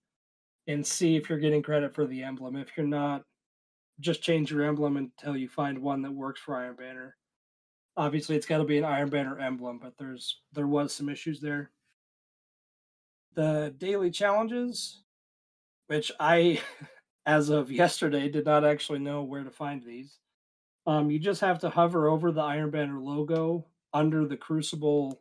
and 0.67 0.85
see 0.85 1.17
if 1.17 1.29
you're 1.29 1.39
getting 1.39 1.63
credit 1.63 1.95
for 1.95 2.07
the 2.07 2.23
emblem. 2.23 2.57
If 2.57 2.77
you're 2.77 2.87
not, 2.87 3.23
just 4.01 4.23
change 4.23 4.51
your 4.51 4.65
emblem 4.65 4.97
until 4.97 5.37
you 5.37 5.49
find 5.49 5.79
one 5.79 6.03
that 6.03 6.13
works 6.13 6.41
for 6.41 6.57
Iron 6.57 6.75
Banner. 6.75 7.17
Obviously, 7.97 8.37
it's 8.37 8.47
got 8.47 8.59
to 8.59 8.65
be 8.65 8.79
an 8.79 8.85
Iron 8.85 9.09
Banner 9.09 9.39
emblem, 9.39 9.79
but 9.81 9.95
there's 9.97 10.41
there 10.53 10.67
was 10.67 10.93
some 10.93 11.09
issues 11.09 11.41
there 11.41 11.71
the 13.37 13.73
daily 13.79 14.11
challenges, 14.11 15.03
which 15.87 16.11
I, 16.19 16.61
as 17.27 17.51
of 17.51 17.71
yesterday, 17.71 18.29
did 18.29 18.47
not 18.47 18.65
actually 18.65 18.99
know 18.99 19.23
where 19.23 19.45
to 19.45 19.51
find 19.51 19.85
these. 19.85 20.19
Um, 20.87 21.11
you 21.11 21.19
just 21.19 21.41
have 21.41 21.59
to 21.61 21.71
hover 21.71 22.09
over 22.09 22.31
the 22.31 22.43
Iron 22.43 22.71
Banner 22.71 23.01
logo 23.01 23.67
under 23.93 24.27
the 24.27 24.37
Crucible 24.37 25.21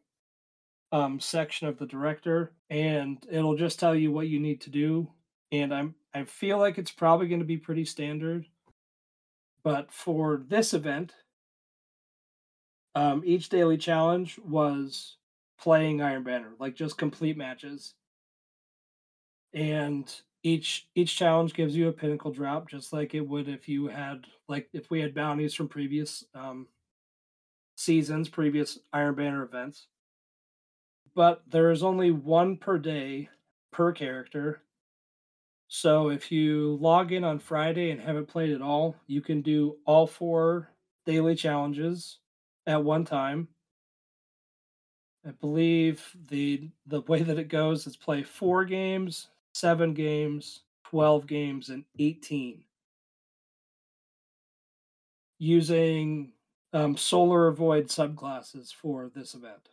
um, 0.92 1.20
section 1.20 1.68
of 1.68 1.78
the 1.78 1.88
director, 1.88 2.52
and 2.70 3.26
it'll 3.30 3.56
just 3.58 3.80
tell 3.80 3.96
you 3.96 4.12
what 4.12 4.28
you 4.28 4.40
need 4.40 4.62
to 4.62 4.70
do. 4.70 5.10
And 5.52 5.74
I'm 5.74 5.96
I 6.14 6.24
feel 6.24 6.58
like 6.58 6.78
it's 6.78 6.92
probably 6.92 7.28
going 7.28 7.40
to 7.40 7.46
be 7.46 7.58
pretty 7.58 7.86
standard, 7.86 8.46
but 9.64 9.92
for 9.92 10.42
this 10.48 10.74
event, 10.74 11.14
um, 12.94 13.22
each 13.26 13.50
daily 13.50 13.78
challenge 13.78 14.40
was 14.40 15.18
playing 15.60 16.02
Iron 16.02 16.24
Banner, 16.24 16.52
like 16.60 16.76
just 16.76 16.98
complete 16.98 17.38
matches 17.38 17.96
and 19.56 20.14
each 20.46 20.88
each 20.94 21.18
challenge 21.18 21.56
gives 21.56 21.76
you 21.76 21.88
a 21.88 21.92
pinnacle 21.92 22.32
drop 22.32 22.70
just 22.70 22.94
like 22.94 23.16
it 23.16 23.28
would 23.28 23.50
if 23.50 23.68
you 23.68 23.88
had 23.88 24.28
like 24.48 24.70
if 24.74 24.92
we 24.92 25.02
had 25.02 25.16
bounties 25.16 25.56
from 25.56 25.68
previous 25.68 26.24
um 26.36 26.68
seasons 27.76 28.30
previous 28.30 28.78
iron 28.94 29.16
banner 29.16 29.42
events. 29.42 29.88
But 31.16 31.42
there 31.48 31.72
is 31.72 31.82
only 31.82 32.12
one 32.12 32.58
per 32.58 32.78
day 32.78 33.30
per 33.72 33.92
character. 33.92 34.62
So 35.68 36.10
if 36.10 36.32
you 36.32 36.78
log 36.80 37.12
in 37.12 37.24
on 37.24 37.40
friday 37.40 37.90
and 37.90 38.00
haven't 38.00 38.28
played 38.28 38.52
at 38.52 38.62
all 38.62 38.96
you 39.08 39.22
can 39.22 39.42
do 39.42 39.78
all 39.84 40.06
four 40.06 40.70
daily 41.08 41.34
challenges 41.34 42.20
at 42.68 42.84
one 42.84 43.04
time. 43.04 43.48
I 45.26 45.32
believe 45.32 46.16
the 46.30 46.70
the 46.86 47.02
way 47.02 47.24
that 47.24 47.40
it 47.40 47.48
goes 47.48 47.88
is 47.88 47.98
play 47.98 48.22
four 48.22 48.64
games 48.64 49.30
seven 49.56 49.94
games, 49.94 50.64
12 50.90 51.28
games, 51.28 51.70
and 51.70 51.86
18 51.98 52.62
using 55.40 56.32
um, 56.74 56.98
solar 56.98 57.52
void 57.52 57.88
subclasses 57.88 58.74
for 58.74 59.10
this 59.16 59.34
event. 59.34 59.70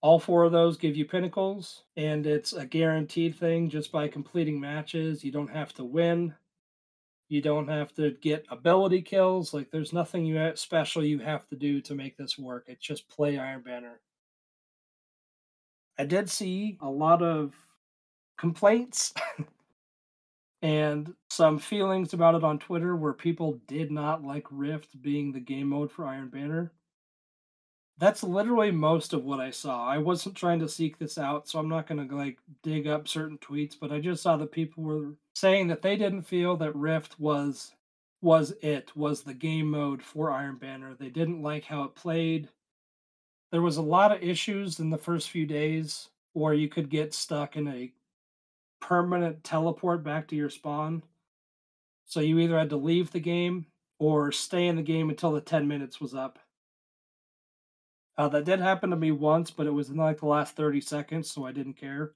All 0.00 0.18
four 0.18 0.42
of 0.42 0.52
those 0.52 0.76
give 0.76 0.96
you 0.96 1.04
pinnacles, 1.04 1.84
and 1.96 2.26
it's 2.26 2.52
a 2.52 2.66
guaranteed 2.66 3.36
thing 3.36 3.70
just 3.70 3.92
by 3.92 4.08
completing 4.08 4.60
matches. 4.60 5.24
You 5.24 5.30
don't 5.30 5.50
have 5.50 5.72
to 5.74 5.84
win. 5.84 6.34
You 7.28 7.42
don't 7.42 7.68
have 7.68 7.94
to 7.94 8.10
get 8.20 8.44
ability 8.50 9.02
kills. 9.02 9.54
Like, 9.54 9.70
there's 9.70 9.92
nothing 9.92 10.26
you 10.26 10.52
special 10.56 11.04
you 11.04 11.20
have 11.20 11.46
to 11.48 11.56
do 11.56 11.80
to 11.82 11.94
make 11.94 12.16
this 12.16 12.36
work. 12.36 12.64
It's 12.66 12.84
just 12.84 13.08
play 13.08 13.38
Iron 13.38 13.62
Banner. 13.62 14.00
I 15.96 16.04
did 16.04 16.28
see 16.28 16.76
a 16.82 16.90
lot 16.90 17.22
of 17.22 17.54
complaints 18.36 19.12
and 20.62 21.14
some 21.28 21.58
feelings 21.58 22.14
about 22.14 22.34
it 22.34 22.44
on 22.44 22.58
Twitter 22.58 22.96
where 22.96 23.12
people 23.12 23.60
did 23.66 23.90
not 23.90 24.24
like 24.24 24.46
Rift 24.50 25.00
being 25.02 25.32
the 25.32 25.40
game 25.40 25.68
mode 25.68 25.92
for 25.92 26.06
Iron 26.06 26.28
Banner. 26.28 26.72
That's 27.98 28.24
literally 28.24 28.70
most 28.70 29.12
of 29.12 29.24
what 29.24 29.40
I 29.40 29.50
saw. 29.50 29.86
I 29.86 29.98
wasn't 29.98 30.34
trying 30.34 30.58
to 30.60 30.68
seek 30.68 30.98
this 30.98 31.16
out, 31.16 31.48
so 31.48 31.58
I'm 31.58 31.68
not 31.68 31.86
going 31.86 32.08
to 32.08 32.16
like 32.16 32.38
dig 32.62 32.88
up 32.88 33.06
certain 33.06 33.38
tweets, 33.38 33.76
but 33.78 33.92
I 33.92 34.00
just 34.00 34.22
saw 34.22 34.36
that 34.38 34.52
people 34.52 34.82
were 34.82 35.14
saying 35.34 35.68
that 35.68 35.82
they 35.82 35.96
didn't 35.96 36.22
feel 36.22 36.56
that 36.56 36.74
Rift 36.74 37.20
was 37.20 37.72
was 38.24 38.52
it, 38.62 38.90
was 38.96 39.22
the 39.22 39.34
game 39.34 39.70
mode 39.70 40.02
for 40.02 40.30
Iron 40.30 40.56
Banner. 40.56 40.94
They 40.98 41.10
didn't 41.10 41.42
like 41.42 41.64
how 41.64 41.82
it 41.84 41.94
played. 41.94 42.48
There 43.52 43.60
was 43.60 43.76
a 43.76 43.82
lot 43.82 44.12
of 44.12 44.22
issues 44.22 44.80
in 44.80 44.88
the 44.88 44.96
first 44.96 45.28
few 45.28 45.44
days 45.44 46.08
where 46.32 46.54
you 46.54 46.68
could 46.68 46.88
get 46.88 47.12
stuck 47.12 47.56
in 47.56 47.68
a 47.68 47.92
permanent 48.84 49.42
teleport 49.42 50.04
back 50.04 50.28
to 50.28 50.36
your 50.36 50.50
spawn. 50.50 51.02
So 52.04 52.20
you 52.20 52.38
either 52.38 52.58
had 52.58 52.68
to 52.70 52.76
leave 52.76 53.10
the 53.10 53.20
game 53.20 53.64
or 53.98 54.30
stay 54.30 54.66
in 54.66 54.76
the 54.76 54.82
game 54.82 55.08
until 55.08 55.32
the 55.32 55.40
10 55.40 55.66
minutes 55.66 56.02
was 56.02 56.14
up. 56.14 56.38
Uh, 58.18 58.28
that 58.28 58.44
did 58.44 58.60
happen 58.60 58.90
to 58.90 58.96
me 58.96 59.10
once, 59.10 59.50
but 59.50 59.66
it 59.66 59.72
was 59.72 59.88
in 59.88 59.96
like 59.96 60.20
the 60.20 60.26
last 60.26 60.54
30 60.54 60.82
seconds, 60.82 61.30
so 61.30 61.46
I 61.46 61.52
didn't 61.52 61.78
care. 61.78 62.12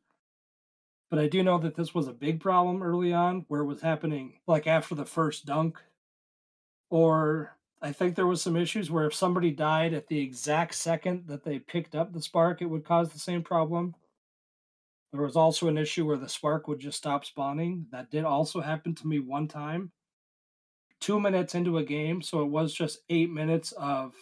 But 1.10 1.18
I 1.18 1.26
do 1.26 1.42
know 1.42 1.56
that 1.58 1.74
this 1.74 1.94
was 1.94 2.06
a 2.06 2.12
big 2.12 2.38
problem 2.38 2.82
early 2.82 3.14
on 3.14 3.46
where 3.48 3.62
it 3.62 3.66
was 3.66 3.80
happening 3.80 4.34
like 4.46 4.66
after 4.66 4.94
the 4.94 5.06
first 5.06 5.46
dunk. 5.46 5.78
Or 6.90 7.56
I 7.80 7.92
think 7.92 8.14
there 8.14 8.26
was 8.26 8.42
some 8.42 8.56
issues 8.56 8.90
where 8.90 9.06
if 9.06 9.14
somebody 9.14 9.52
died 9.52 9.94
at 9.94 10.08
the 10.08 10.20
exact 10.20 10.74
second 10.74 11.28
that 11.28 11.44
they 11.44 11.58
picked 11.58 11.94
up 11.94 12.12
the 12.12 12.20
spark, 12.20 12.60
it 12.60 12.66
would 12.66 12.84
cause 12.84 13.08
the 13.08 13.18
same 13.18 13.42
problem. 13.42 13.94
There 15.12 15.22
was 15.22 15.36
also 15.36 15.68
an 15.68 15.78
issue 15.78 16.06
where 16.06 16.16
the 16.18 16.28
spark 16.28 16.68
would 16.68 16.80
just 16.80 16.98
stop 16.98 17.24
spawning. 17.24 17.86
That 17.90 18.10
did 18.10 18.24
also 18.24 18.60
happen 18.60 18.94
to 18.96 19.06
me 19.06 19.18
one 19.20 19.48
time. 19.48 19.92
Two 21.00 21.20
minutes 21.20 21.54
into 21.54 21.78
a 21.78 21.84
game, 21.84 22.20
so 22.22 22.42
it 22.42 22.48
was 22.48 22.74
just 22.74 23.00
eight 23.08 23.30
minutes 23.30 23.72
of 23.72 24.14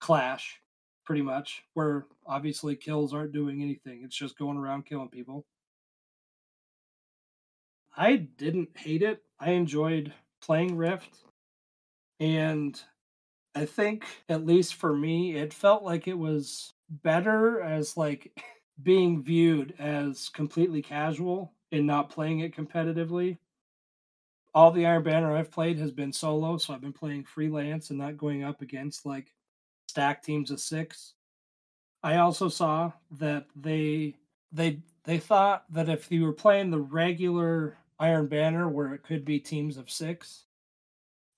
clash 0.00 0.60
pretty 1.04 1.22
much, 1.22 1.62
where 1.74 2.06
obviously 2.26 2.74
kills 2.76 3.12
aren't 3.12 3.32
doing 3.32 3.62
anything. 3.62 4.02
It's 4.02 4.16
just 4.16 4.38
going 4.38 4.56
around 4.56 4.86
killing 4.86 5.08
people. 5.08 5.46
I 7.96 8.16
didn't 8.16 8.76
hate 8.76 9.02
it. 9.02 9.22
I 9.38 9.50
enjoyed 9.50 10.12
playing 10.40 10.76
Rift. 10.76 11.24
And 12.20 12.80
I 13.54 13.66
think, 13.66 14.06
at 14.28 14.46
least 14.46 14.74
for 14.74 14.96
me, 14.96 15.36
it 15.36 15.54
felt 15.54 15.82
like 15.82 16.08
it 16.08 16.18
was 16.18 16.72
better 16.88 17.60
as 17.60 17.96
like 17.96 18.32
being 18.82 19.22
viewed 19.22 19.74
as 19.78 20.28
completely 20.28 20.82
casual 20.82 21.52
and 21.70 21.86
not 21.86 22.10
playing 22.10 22.40
it 22.40 22.54
competitively. 22.54 23.38
All 24.54 24.70
the 24.70 24.86
Iron 24.86 25.02
Banner 25.02 25.34
I've 25.34 25.50
played 25.50 25.78
has 25.78 25.90
been 25.90 26.12
solo, 26.12 26.58
so 26.58 26.74
I've 26.74 26.80
been 26.80 26.92
playing 26.92 27.24
freelance 27.24 27.90
and 27.90 27.98
not 27.98 28.18
going 28.18 28.44
up 28.44 28.60
against 28.60 29.06
like 29.06 29.32
stack 29.88 30.22
teams 30.22 30.50
of 30.50 30.60
six. 30.60 31.14
I 32.02 32.16
also 32.16 32.48
saw 32.48 32.92
that 33.12 33.46
they 33.56 34.16
they 34.52 34.80
they 35.04 35.18
thought 35.18 35.64
that 35.70 35.88
if 35.88 36.10
you 36.10 36.24
were 36.24 36.32
playing 36.32 36.70
the 36.70 36.80
regular 36.80 37.78
Iron 37.98 38.26
Banner 38.26 38.68
where 38.68 38.92
it 38.94 39.02
could 39.02 39.24
be 39.24 39.38
teams 39.38 39.78
of 39.78 39.90
six, 39.90 40.44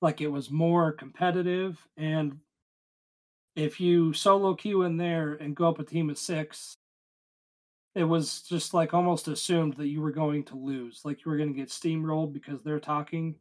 like 0.01 0.21
it 0.21 0.33
was 0.33 0.51
more 0.51 0.93
competitive 0.93 1.87
and 1.97 2.41
if 3.57 3.81
you 3.81 4.13
solo 4.13 4.55
queue 4.55 4.83
in 4.83 4.97
there 4.97 5.35
and 5.35 5.55
go 5.55 5.69
up 5.69 5.79
a 5.79 5.85
team 5.85 6.11
of 6.11 6.19
six, 6.19 6.75
it 7.95 8.05
was 8.05 8.43
just 8.43 8.75
like 8.75 8.93
almost 8.93 9.29
assumed 9.29 9.75
that 9.75 9.89
you 9.89 10.01
were 10.01 10.11
going 10.11 10.45
to 10.45 10.57
lose, 10.57 11.03
like 11.05 11.25
you 11.25 11.31
were 11.31 11.37
going 11.37 11.53
to 11.53 11.59
get 11.59 11.69
steamrolled 11.69 12.33
because 12.33 12.63
they're 12.63 12.81
talking. 12.81 13.37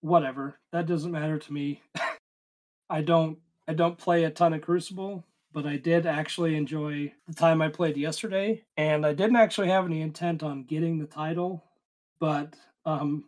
Whatever, 0.00 0.58
that 0.72 0.86
doesn't 0.86 1.12
matter 1.12 1.38
to 1.38 1.52
me. 1.52 1.82
I 2.90 3.02
don't 3.02 3.38
I 3.68 3.74
don't 3.74 3.98
play 3.98 4.24
a 4.24 4.30
ton 4.30 4.54
of 4.54 4.62
Crucible, 4.62 5.24
but 5.52 5.66
I 5.66 5.76
did 5.76 6.06
actually 6.06 6.56
enjoy 6.56 7.12
the 7.26 7.34
time 7.34 7.60
I 7.60 7.68
played 7.68 7.96
yesterday, 7.96 8.62
and 8.76 9.04
I 9.04 9.12
didn't 9.12 9.36
actually 9.36 9.68
have 9.68 9.84
any 9.84 10.00
intent 10.02 10.42
on 10.42 10.64
getting 10.64 10.98
the 10.98 11.06
title, 11.06 11.64
but 12.20 12.54
um, 12.84 13.24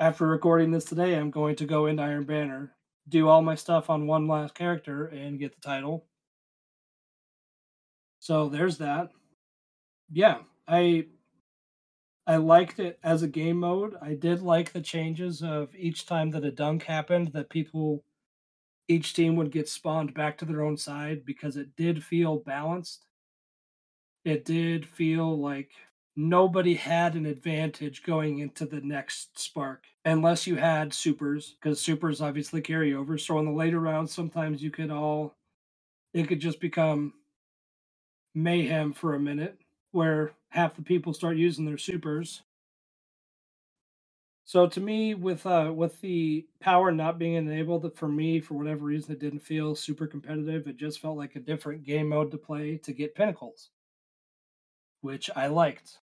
after 0.00 0.26
recording 0.26 0.72
this 0.72 0.84
today, 0.84 1.14
I'm 1.14 1.30
going 1.30 1.54
to 1.56 1.64
go 1.64 1.86
into 1.86 2.02
Iron 2.02 2.24
Banner, 2.24 2.74
do 3.08 3.28
all 3.28 3.42
my 3.42 3.54
stuff 3.54 3.88
on 3.88 4.08
one 4.08 4.26
last 4.26 4.54
character, 4.54 5.06
and 5.06 5.38
get 5.38 5.54
the 5.54 5.60
title. 5.60 6.06
So 8.22 8.48
there's 8.48 8.78
that. 8.78 9.10
Yeah, 10.10 10.42
I 10.68 11.08
I 12.26 12.34
liked 12.36 12.80
it 12.80 12.98
as 13.04 13.22
a 13.22 13.28
game 13.28 13.58
mode. 13.60 13.94
I 14.02 14.14
did 14.14 14.42
like 14.42 14.72
the 14.72 14.80
changes 14.80 15.40
of 15.40 15.72
each 15.76 16.04
time 16.04 16.30
that 16.32 16.42
a 16.44 16.50
dunk 16.50 16.82
happened 16.84 17.28
that 17.28 17.48
people 17.48 18.04
each 18.88 19.14
team 19.14 19.36
would 19.36 19.52
get 19.52 19.68
spawned 19.68 20.14
back 20.14 20.38
to 20.38 20.44
their 20.46 20.62
own 20.62 20.76
side 20.78 21.24
because 21.26 21.56
it 21.56 21.76
did 21.76 22.04
feel 22.04 22.38
balanced. 22.38 23.06
It 24.24 24.44
did 24.44 24.86
feel 24.86 25.36
like 25.38 25.70
nobody 26.16 26.74
had 26.74 27.14
an 27.14 27.26
advantage 27.26 28.02
going 28.02 28.38
into 28.38 28.66
the 28.66 28.80
next 28.80 29.38
spark 29.38 29.84
unless 30.04 30.46
you 30.46 30.56
had 30.56 30.92
supers 30.92 31.54
because 31.54 31.80
supers 31.80 32.20
obviously 32.20 32.60
carry 32.60 32.92
over 32.92 33.16
so 33.16 33.38
in 33.38 33.46
the 33.46 33.50
later 33.50 33.80
rounds 33.80 34.12
sometimes 34.12 34.62
you 34.62 34.70
could 34.70 34.90
all 34.90 35.34
it 36.14 36.28
could 36.28 36.40
just 36.40 36.60
become 36.60 37.14
mayhem 38.34 38.92
for 38.92 39.14
a 39.14 39.20
minute 39.20 39.58
where 39.92 40.32
half 40.50 40.74
the 40.74 40.82
people 40.82 41.12
start 41.12 41.36
using 41.36 41.64
their 41.64 41.78
supers 41.78 42.42
so 44.44 44.66
to 44.66 44.80
me, 44.80 45.14
with 45.14 45.46
uh 45.46 45.72
with 45.74 46.00
the 46.00 46.46
power 46.60 46.90
not 46.92 47.18
being 47.18 47.34
enabled, 47.34 47.90
for 47.96 48.08
me, 48.08 48.40
for 48.40 48.54
whatever 48.54 48.84
reason, 48.84 49.12
it 49.12 49.20
didn't 49.20 49.40
feel 49.40 49.74
super 49.74 50.06
competitive. 50.06 50.66
It 50.66 50.76
just 50.76 51.00
felt 51.00 51.16
like 51.16 51.36
a 51.36 51.40
different 51.40 51.84
game 51.84 52.08
mode 52.08 52.30
to 52.32 52.38
play 52.38 52.76
to 52.78 52.92
get 52.92 53.14
pinnacles, 53.14 53.70
which 55.00 55.30
I 55.36 55.46
liked. 55.46 55.98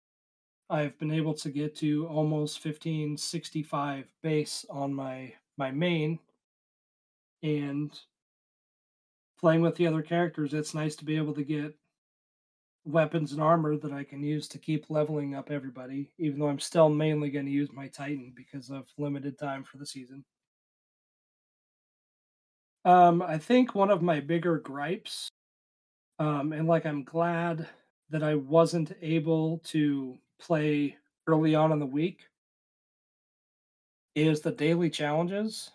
I've 0.69 0.97
been 0.99 1.11
able 1.11 1.33
to 1.35 1.49
get 1.49 1.75
to 1.77 2.07
almost 2.07 2.63
1565 2.63 4.05
base 4.21 4.65
on 4.69 4.93
my 4.93 5.33
my 5.57 5.71
main 5.71 6.19
and 7.43 7.97
playing 9.39 9.61
with 9.61 9.75
the 9.75 9.87
other 9.87 10.01
characters 10.01 10.53
it's 10.53 10.73
nice 10.73 10.95
to 10.95 11.05
be 11.05 11.17
able 11.17 11.33
to 11.33 11.43
get 11.43 11.75
weapons 12.85 13.31
and 13.31 13.41
armor 13.41 13.77
that 13.77 13.91
I 13.91 14.03
can 14.03 14.23
use 14.23 14.47
to 14.49 14.59
keep 14.59 14.89
leveling 14.89 15.35
up 15.35 15.49
everybody, 15.51 16.11
even 16.19 16.39
though 16.39 16.47
I'm 16.47 16.59
still 16.59 16.87
mainly 16.89 17.31
going 17.31 17.45
to 17.45 17.51
use 17.51 17.69
my 17.73 17.87
Titan 17.87 18.31
because 18.35 18.69
of 18.69 18.85
limited 18.97 19.37
time 19.39 19.63
for 19.63 19.77
the 19.77 19.85
season. 19.85 20.23
Um, 22.85 23.23
I 23.23 23.39
think 23.39 23.73
one 23.73 23.89
of 23.89 24.03
my 24.03 24.19
bigger 24.19 24.59
gripes, 24.59 25.27
um, 26.19 26.53
and 26.53 26.67
like 26.67 26.85
I'm 26.85 27.03
glad 27.03 27.67
that 28.11 28.21
I 28.21 28.35
wasn't 28.35 28.93
able 29.01 29.57
to 29.65 30.19
play 30.39 30.95
early 31.25 31.55
on 31.55 31.71
in 31.71 31.79
the 31.79 31.85
week, 31.87 32.27
is 34.13 34.41
the 34.41 34.51
daily 34.51 34.91
challenges. 34.91 35.71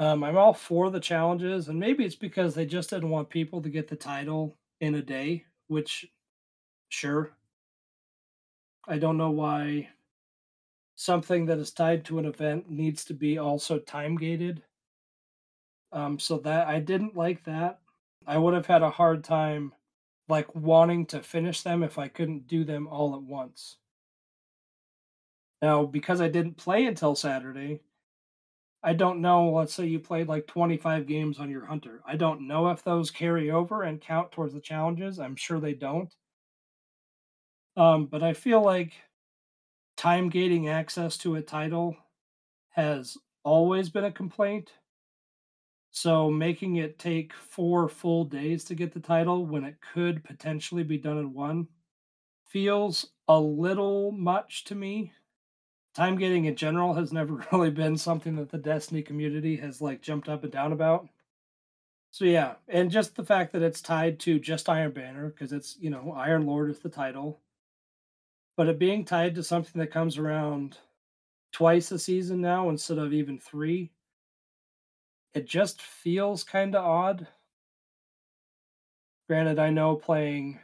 Um, 0.00 0.24
I'm 0.24 0.36
all 0.36 0.52
for 0.52 0.90
the 0.90 1.00
challenges, 1.00 1.68
and 1.68 1.78
maybe 1.78 2.04
it's 2.04 2.16
because 2.16 2.54
they 2.54 2.66
just 2.66 2.90
didn't 2.90 3.10
want 3.10 3.30
people 3.30 3.62
to 3.62 3.70
get 3.70 3.86
the 3.86 3.96
title 3.96 4.58
in 4.80 4.96
a 4.96 5.02
day, 5.02 5.44
which 5.68 6.04
Sure. 6.88 7.32
I 8.88 8.98
don't 8.98 9.16
know 9.16 9.30
why 9.30 9.90
something 10.96 11.46
that 11.46 11.58
is 11.58 11.70
tied 11.70 12.04
to 12.04 12.18
an 12.18 12.24
event 12.24 12.68
needs 12.68 13.04
to 13.04 13.14
be 13.14 13.38
also 13.38 13.78
time 13.78 14.16
gated. 14.16 14.64
Um, 15.92 16.18
so 16.18 16.38
that 16.38 16.68
I 16.68 16.78
didn't 16.80 17.16
like 17.16 17.44
that. 17.44 17.80
I 18.26 18.38
would 18.38 18.54
have 18.54 18.66
had 18.66 18.82
a 18.82 18.90
hard 18.90 19.24
time 19.24 19.72
like 20.28 20.54
wanting 20.54 21.06
to 21.06 21.22
finish 21.22 21.62
them 21.62 21.82
if 21.82 21.98
I 21.98 22.08
couldn't 22.08 22.46
do 22.48 22.64
them 22.64 22.86
all 22.88 23.14
at 23.14 23.22
once. 23.22 23.78
Now, 25.60 25.84
because 25.84 26.22
I 26.22 26.28
didn't 26.28 26.56
play 26.56 26.86
until 26.86 27.14
Saturday, 27.14 27.82
I 28.82 28.94
don't 28.94 29.20
know. 29.20 29.50
Let's 29.50 29.74
say 29.74 29.84
you 29.86 29.98
played 30.00 30.28
like 30.28 30.46
25 30.46 31.06
games 31.06 31.38
on 31.38 31.50
your 31.50 31.66
hunter. 31.66 32.00
I 32.06 32.16
don't 32.16 32.46
know 32.46 32.68
if 32.70 32.82
those 32.82 33.10
carry 33.10 33.50
over 33.50 33.82
and 33.82 34.00
count 34.00 34.32
towards 34.32 34.54
the 34.54 34.60
challenges. 34.62 35.18
I'm 35.18 35.36
sure 35.36 35.60
they 35.60 35.74
don't. 35.74 36.14
Um, 37.76 38.06
but 38.06 38.22
I 38.22 38.32
feel 38.32 38.62
like 38.62 38.94
time 39.96 40.28
gating 40.28 40.68
access 40.68 41.16
to 41.18 41.34
a 41.36 41.42
title 41.42 41.96
has 42.70 43.16
always 43.44 43.88
been 43.90 44.04
a 44.04 44.12
complaint. 44.12 44.72
So 45.90 46.30
making 46.30 46.76
it 46.76 46.98
take 46.98 47.32
four 47.32 47.88
full 47.88 48.24
days 48.24 48.64
to 48.64 48.74
get 48.74 48.92
the 48.92 49.00
title 49.00 49.46
when 49.46 49.64
it 49.64 49.80
could 49.80 50.24
potentially 50.24 50.82
be 50.84 50.98
done 50.98 51.18
in 51.18 51.32
one 51.32 51.68
feels 52.46 53.10
a 53.28 53.40
little 53.40 54.12
much 54.12 54.64
to 54.64 54.74
me. 54.74 55.12
Time 55.94 56.16
gating 56.18 56.46
in 56.46 56.56
general 56.56 56.94
has 56.94 57.12
never 57.12 57.34
really 57.52 57.70
been 57.70 57.96
something 57.96 58.36
that 58.36 58.50
the 58.50 58.58
Destiny 58.58 59.02
community 59.02 59.56
has 59.56 59.80
like 59.82 60.02
jumped 60.02 60.28
up 60.28 60.44
and 60.44 60.52
down 60.52 60.72
about. 60.72 61.08
So 62.10 62.24
yeah, 62.24 62.54
and 62.68 62.90
just 62.90 63.14
the 63.14 63.24
fact 63.24 63.52
that 63.52 63.62
it's 63.62 63.80
tied 63.82 64.18
to 64.20 64.38
just 64.38 64.68
Iron 64.68 64.92
Banner 64.92 65.28
because 65.28 65.52
it's 65.52 65.76
you 65.78 65.90
know 65.90 66.12
Iron 66.12 66.46
Lord 66.46 66.70
is 66.70 66.78
the 66.80 66.88
title, 66.88 67.40
but 68.56 68.68
it 68.68 68.78
being 68.78 69.04
tied 69.04 69.34
to 69.34 69.42
something 69.42 69.78
that 69.80 69.92
comes 69.92 70.18
around 70.18 70.78
twice 71.52 71.90
a 71.92 71.98
season 71.98 72.40
now 72.40 72.68
instead 72.70 72.98
of 72.98 73.12
even 73.12 73.38
three, 73.38 73.90
it 75.34 75.46
just 75.46 75.82
feels 75.82 76.42
kind 76.42 76.74
of 76.74 76.84
odd. 76.84 77.28
Granted, 79.28 79.58
I 79.58 79.70
know 79.70 79.96
playing 79.96 80.60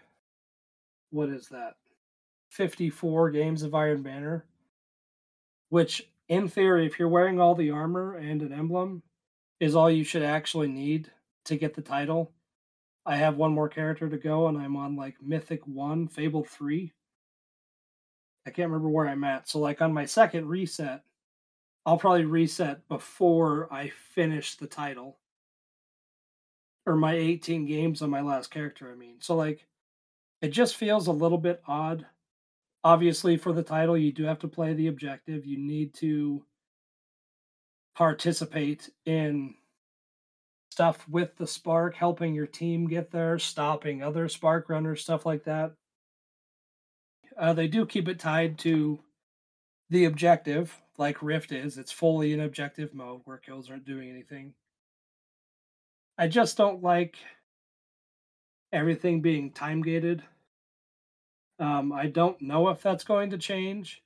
what 1.11 1.29
is 1.29 1.49
that 1.49 1.75
54 2.51 3.31
games 3.31 3.63
of 3.63 3.75
Iron 3.75 4.03
Banner, 4.03 4.47
which 5.69 6.09
in 6.29 6.49
theory, 6.49 6.87
if 6.87 6.99
you're 6.99 7.09
wearing 7.09 7.41
all 7.41 7.55
the 7.55 7.71
armor 7.71 8.15
and 8.15 8.41
an 8.41 8.53
emblem, 8.53 9.03
is 9.61 9.77
all 9.77 9.91
you 9.91 10.05
should 10.05 10.23
actually 10.23 10.69
need 10.69 11.11
to 11.45 11.57
get 11.57 11.75
the 11.75 11.83
title. 11.83 12.33
I 13.05 13.17
have 13.17 13.37
one 13.37 13.53
more 13.53 13.69
character 13.69 14.09
to 14.09 14.17
go, 14.17 14.47
and 14.47 14.57
I'm 14.57 14.77
on 14.77 14.97
like 14.97 15.17
Mythic 15.21 15.67
1, 15.67 16.09
Fable 16.09 16.45
3. 16.45 16.93
I 18.47 18.51
can't 18.51 18.71
remember 18.71 18.89
where 18.89 19.09
I'm 19.09 19.25
at. 19.25 19.49
So, 19.49 19.59
like, 19.59 19.81
on 19.81 19.93
my 19.93 20.05
second 20.05 20.49
reset, 20.49 21.03
I'll 21.87 21.99
probably 21.99 22.25
reset 22.25 22.87
before 22.89 23.73
I 23.73 23.93
finish 24.15 24.57
the 24.57 24.67
title. 24.67 25.19
Or 26.87 26.97
my 26.97 27.15
18 27.15 27.67
games 27.67 28.03
on 28.03 28.11
my 28.11 28.21
last 28.21 28.51
character, 28.51 28.91
I 28.91 28.97
mean. 28.97 29.17
So, 29.21 29.37
like, 29.37 29.67
it 30.41 30.49
just 30.49 30.77
feels 30.77 31.07
a 31.07 31.13
little 31.13 31.39
bit 31.39 31.63
odd. 31.67 32.07
Obviously, 32.83 33.37
for 33.37 33.53
the 33.53 33.63
title, 33.63 33.97
you 33.97 34.13
do 34.13 34.25
have 34.25 34.41
to 34.41 34.49
play 34.49 34.75
the 34.75 34.89
objective. 34.89 35.47
You 35.47 35.59
need 35.59 35.95
to 35.95 36.45
participate 37.95 38.91
in 39.07 39.55
stuff 40.73 41.07
with 41.09 41.37
the 41.37 41.47
spark, 41.47 41.95
helping 41.95 42.35
your 42.35 42.47
team 42.47 42.89
get 42.89 43.13
there, 43.13 43.39
stopping 43.39 44.03
other 44.03 44.29
spark 44.29 44.69
runners, 44.69 45.03
stuff 45.03 45.25
like 45.27 45.45
that. 45.45 45.75
Uh, 47.43 47.53
they 47.53 47.67
do 47.67 47.85
keep 47.85 48.09
it 48.09 48.21
tied 48.21 48.57
to 48.57 49.01
the 49.91 50.05
objective, 50.05 50.81
like 50.97 51.21
Rift 51.21 51.51
is. 51.51 51.77
It's 51.77 51.91
fully 51.91 52.33
in 52.33 52.39
objective 52.39 52.95
mode 52.95 53.23
where 53.25 53.37
kills 53.37 53.69
aren't 53.69 53.85
doing 53.85 54.09
anything. 54.09 54.55
I 56.17 56.29
just 56.29 56.57
don't 56.57 56.85
like 56.85 57.17
everything 58.73 59.23
being 59.23 59.51
time 59.51 59.83
gated. 59.83 60.23
Um, 61.59 61.93
I 61.93 62.07
don't 62.07 62.41
know 62.41 62.69
if 62.69 62.81
that's 62.81 63.03
going 63.03 63.31
to 63.31 63.39
change. 63.39 64.05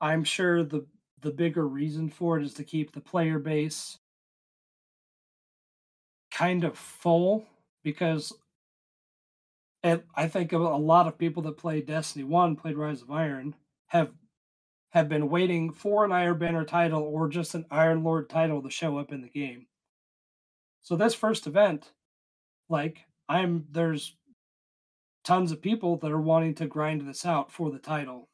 I'm 0.00 0.24
sure 0.24 0.64
the 0.64 0.86
the 1.20 1.32
bigger 1.32 1.68
reason 1.68 2.08
for 2.08 2.38
it 2.38 2.44
is 2.44 2.54
to 2.54 2.64
keep 2.64 2.92
the 2.92 3.00
player 3.00 3.38
base 3.38 3.98
kind 6.30 6.64
of 6.64 6.78
full 6.78 7.44
because 7.82 8.32
it, 9.84 10.04
I 10.16 10.26
think 10.26 10.52
a 10.52 10.58
lot 10.58 11.06
of 11.06 11.18
people 11.18 11.42
that 11.44 11.58
played 11.58 11.86
Destiny 11.86 12.24
1, 12.24 12.56
played 12.56 12.76
Rise 12.76 13.02
of 13.02 13.10
Iron, 13.10 13.54
have 13.88 14.10
have 14.90 15.08
been 15.08 15.28
waiting 15.28 15.72
for 15.72 16.04
an 16.04 16.12
Iron 16.12 16.38
Banner 16.38 16.64
title 16.64 17.02
or 17.02 17.28
just 17.28 17.54
an 17.54 17.66
Iron 17.70 18.02
Lord 18.04 18.30
title 18.30 18.62
to 18.62 18.70
show 18.70 18.96
up 18.96 19.12
in 19.12 19.22
the 19.22 19.28
game. 19.28 19.66
So 20.82 20.96
this 20.96 21.14
first 21.14 21.46
event, 21.46 21.92
like 22.68 23.06
I'm 23.28 23.66
there's 23.70 24.16
tons 25.24 25.52
of 25.52 25.62
people 25.62 25.96
that 25.98 26.10
are 26.12 26.20
wanting 26.20 26.54
to 26.56 26.66
grind 26.66 27.02
this 27.02 27.26
out 27.26 27.52
for 27.52 27.70
the 27.70 27.78
title. 27.78 28.28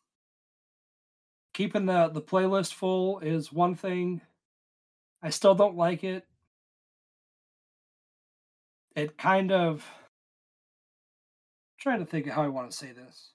Keeping 1.53 1.87
the 1.87 2.09
the 2.09 2.23
playlist 2.23 2.75
full 2.75 3.19
is 3.21 3.53
one 3.53 3.75
thing. 3.75 4.21
I 5.23 5.31
still 5.31 5.55
don't 5.55 5.77
like 5.77 6.05
it 6.05 6.27
it 8.97 9.17
kind 9.17 9.53
of 9.53 9.87
trying 11.81 12.01
to 12.01 12.07
think 12.07 12.29
how 12.29 12.43
I 12.43 12.49
want 12.49 12.71
to 12.71 12.77
say 12.77 12.93
this. 12.93 13.31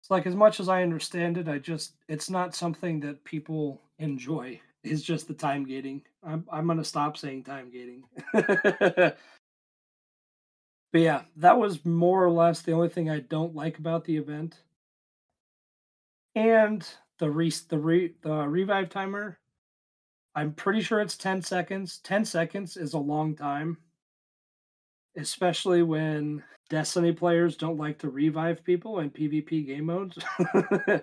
It's 0.00 0.10
like 0.10 0.26
as 0.26 0.34
much 0.34 0.58
as 0.58 0.68
I 0.68 0.82
understand 0.82 1.38
it, 1.38 1.48
I 1.48 1.58
just 1.58 1.94
it's 2.08 2.28
not 2.28 2.54
something 2.54 3.00
that 3.00 3.24
people 3.24 3.82
enjoy. 3.98 4.60
It's 4.82 5.02
just 5.02 5.28
the 5.28 5.34
time 5.34 5.64
gating. 5.64 6.02
I'm 6.24 6.44
I'm 6.50 6.66
gonna 6.66 6.84
stop 6.84 7.16
saying 7.16 7.44
time 7.44 7.70
gating. 7.70 8.02
but 8.32 9.16
yeah, 10.92 11.22
that 11.36 11.58
was 11.58 11.84
more 11.84 12.24
or 12.24 12.30
less 12.30 12.62
the 12.62 12.72
only 12.72 12.88
thing 12.88 13.10
I 13.10 13.20
don't 13.20 13.54
like 13.54 13.78
about 13.78 14.04
the 14.04 14.16
event. 14.16 14.56
And 16.34 16.86
the 17.18 17.30
re 17.30 17.52
the 17.68 17.78
re 17.78 18.14
the 18.22 18.48
revive 18.48 18.88
timer 18.90 19.38
I'm 20.34 20.52
pretty 20.54 20.80
sure 20.80 21.00
it's 21.00 21.16
10 21.16 21.42
seconds. 21.42 21.98
10 21.98 22.24
seconds 22.24 22.76
is 22.76 22.94
a 22.94 22.98
long 22.98 23.36
time, 23.36 23.76
especially 25.16 25.82
when 25.82 26.42
Destiny 26.70 27.12
players 27.12 27.56
don't 27.56 27.76
like 27.76 27.98
to 27.98 28.10
revive 28.10 28.64
people 28.64 29.00
in 29.00 29.10
PvP 29.10 29.66
game 29.66 29.86
modes. 29.86 30.18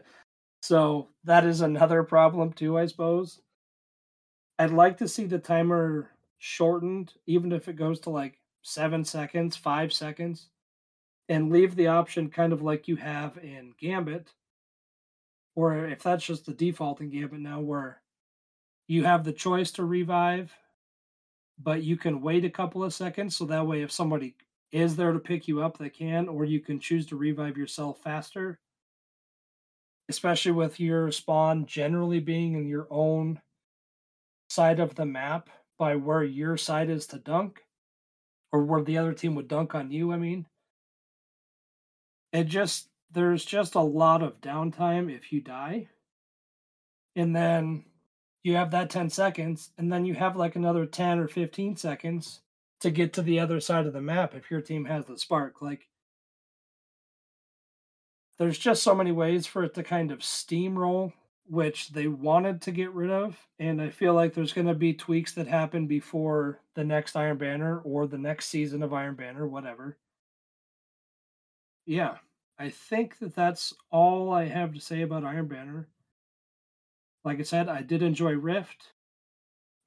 so 0.62 1.10
that 1.26 1.46
is 1.46 1.62
another 1.62 2.04
problem, 2.04 2.54
too, 2.54 2.78
I 2.78 2.88
suppose. 2.88 3.42
I'd 4.58 4.72
like 4.72 4.98
to 4.98 5.08
see 5.08 5.26
the 5.26 5.40
timer 5.40 6.10
shortened, 6.40 7.14
even 7.28 7.52
if 7.52 7.68
it 7.68 7.76
goes 7.76 8.00
to 8.02 8.10
like 8.10 8.40
seven 8.64 9.06
seconds, 9.06 9.56
five 9.56 9.94
seconds, 9.94 10.50
and 11.28 11.52
leave 11.52 11.76
the 11.76 11.88
option 11.88 12.30
kind 12.30 12.52
of 12.52 12.62
like 12.62 12.88
you 12.88 12.96
have 12.96 13.38
in 13.38 13.74
Gambit, 13.80 14.34
or 15.56 15.88
if 15.88 16.02
that's 16.02 16.26
just 16.26 16.46
the 16.46 16.54
default 16.54 17.00
in 17.00 17.10
Gambit 17.10 17.40
now, 17.40 17.60
where 17.60 18.02
you 18.88 19.04
have 19.04 19.24
the 19.24 19.34
choice 19.34 19.72
to 19.74 19.84
revive, 19.86 20.52
but 21.62 21.84
you 21.84 21.98
can 21.98 22.22
wait 22.22 22.46
a 22.46 22.50
couple 22.50 22.84
of 22.84 22.94
seconds 22.94 23.36
so 23.36 23.46
that 23.46 23.68
way 23.68 23.82
if 23.82 23.92
somebody 23.92 24.36
is 24.72 24.96
there 24.96 25.12
to 25.12 25.20
pick 25.20 25.48
you 25.48 25.62
up, 25.62 25.78
they 25.78 25.90
can, 25.90 26.28
or 26.28 26.46
you 26.46 26.60
can 26.60 26.80
choose 26.80 27.06
to 27.08 27.16
revive 27.16 27.58
yourself 27.58 28.02
faster. 28.02 28.60
Especially 30.08 30.52
with 30.52 30.80
your 30.80 31.12
spawn 31.12 31.66
generally 31.66 32.20
being 32.20 32.54
in 32.54 32.68
your 32.68 32.88
own 32.90 33.42
side 34.50 34.80
of 34.80 34.96
the 34.96 35.06
map 35.06 35.50
by 35.78 35.96
where 35.96 36.24
your 36.24 36.58
side 36.58 36.90
is 36.90 37.08
to 37.08 37.18
dunk, 37.18 37.64
or 38.52 38.64
where 38.64 38.84
the 38.84 38.98
other 38.98 39.14
team 39.14 39.36
would 39.36 39.48
dunk 39.48 39.76
on 39.76 39.92
you, 39.92 40.12
I 40.12 40.18
mean. 40.18 40.46
It 42.34 42.46
just, 42.46 42.90
there's 43.12 43.46
just 43.46 43.76
a 43.76 43.82
lot 43.82 44.22
of 44.22 44.42
downtime 44.42 45.16
if 45.16 45.32
you 45.32 45.42
die. 45.42 45.88
And 47.16 47.36
then 47.36 47.86
you 48.44 48.56
have 48.56 48.72
that 48.72 48.90
10 48.90 49.10
seconds 49.10 49.72
and 49.78 49.92
then 49.92 50.06
you 50.06 50.14
have 50.14 50.36
like 50.36 50.56
another 50.56 50.86
10 50.86 51.20
or 51.20 51.28
15 51.28 51.76
seconds 51.76 52.42
to 52.80 52.90
get 52.90 53.14
to 53.14 53.22
the 53.22 53.40
other 53.40 53.60
side 53.60 53.86
of 53.86 53.94
the 53.94 54.02
map 54.02 54.34
if 54.34 54.50
your 54.50 54.62
team 54.62 54.86
has 54.86 55.06
the 55.06 55.18
spark 55.18 55.62
like 55.62 55.88
there's 58.38 58.58
just 58.58 58.82
so 58.82 58.96
many 58.96 59.12
ways 59.12 59.46
for 59.46 59.64
it 59.64 59.74
to 59.74 59.84
kind 59.84 60.12
of 60.12 60.20
steamroll 60.20 61.14
which 61.46 61.90
they 61.90 62.08
wanted 62.08 62.62
to 62.62 62.72
get 62.72 62.94
rid 62.94 63.10
of 63.10 63.38
and 63.60 63.82
i 63.82 63.90
feel 63.90 64.14
like 64.14 64.34
there's 64.34 64.54
going 64.54 64.68
to 64.68 64.74
be 64.74 64.94
tweaks 64.94 65.34
that 65.34 65.48
happen 65.48 65.88
before 65.88 66.60
the 66.76 66.84
next 66.84 67.16
iron 67.16 67.38
banner 67.38 67.80
or 67.80 68.08
the 68.08 68.18
next 68.18 68.48
season 68.48 68.82
of 68.84 68.94
iron 68.94 69.16
banner 69.16 69.48
whatever. 69.48 69.98
Yeah 71.86 72.18
i 72.58 72.70
think 72.70 73.18
that 73.20 73.36
that's 73.36 73.74
all 73.90 74.32
i 74.32 74.46
have 74.46 74.74
to 74.74 74.80
say 74.80 75.02
about 75.02 75.26
iron 75.26 75.48
banner 75.48 75.88
like 77.24 77.40
I 77.40 77.44
said, 77.44 77.70
I 77.70 77.82
did 77.82 78.02
enjoy 78.02 78.34
Rift. 78.34 78.94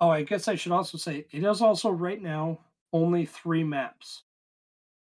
Oh, 0.01 0.11
I 0.11 0.23
guess 0.23 0.49
I 0.49 0.55
should 0.55 0.73
also 0.73 0.99
say 0.99 1.27
it 1.31 1.45
is 1.45 1.63
also 1.63 1.91
right 1.91 2.21
now 2.21 2.59
only 2.93 3.25
three 3.25 3.65
maps. 3.65 4.25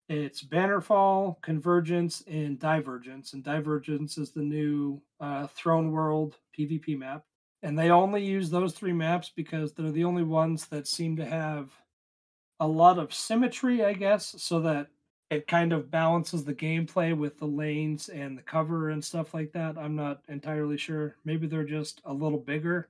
It's 0.09 0.45
Bannerfall, 0.45 1.41
Convergence, 1.43 2.23
and 2.27 2.59
Divergence. 2.59 3.33
And 3.33 3.43
Divergence 3.43 4.19
is 4.19 4.33
the 4.33 4.43
new 4.43 5.01
uh, 5.19 5.47
Throne 5.49 5.93
World 5.93 6.37
PvP 6.57 6.99
map. 6.99 7.25
And 7.63 7.79
they 7.79 7.91
only 7.91 8.23
use 8.23 8.51
those 8.51 8.75
three 8.75 8.93
maps 8.93 9.33
because 9.35 9.73
they're 9.73 9.91
the 9.91 10.05
only 10.05 10.23
ones 10.23 10.67
that 10.67 10.87
seem 10.87 11.17
to 11.17 11.25
have 11.25 11.73
a 12.61 12.67
lot 12.67 12.99
of 12.99 13.15
symmetry, 13.15 13.83
I 13.83 13.95
guess, 13.95 14.35
so 14.39 14.61
that 14.61 14.89
it 15.35 15.49
kind 15.49 15.73
of 15.73 15.91
balances 15.91 16.45
the 16.45 16.55
gameplay 16.55 17.17
with 17.17 17.39
the 17.39 17.47
lanes 17.47 18.09
and 18.09 18.39
the 18.39 18.43
cover 18.43 18.91
and 18.91 19.05
stuff 19.05 19.35
like 19.35 19.53
that. 19.53 19.77
I'm 19.77 19.97
not 19.97 20.23
entirely 20.29 20.79
sure. 20.79 21.17
Maybe 21.25 21.47
they're 21.47 21.65
just 21.65 22.01
a 22.05 22.13
little 22.13 22.39
bigger. 22.39 22.89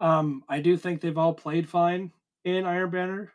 Um, 0.00 0.44
I 0.48 0.60
do 0.60 0.76
think 0.76 1.00
they've 1.00 1.18
all 1.18 1.34
played 1.34 1.68
fine 1.68 2.12
in 2.44 2.64
Iron 2.64 2.90
Banner. 2.90 3.32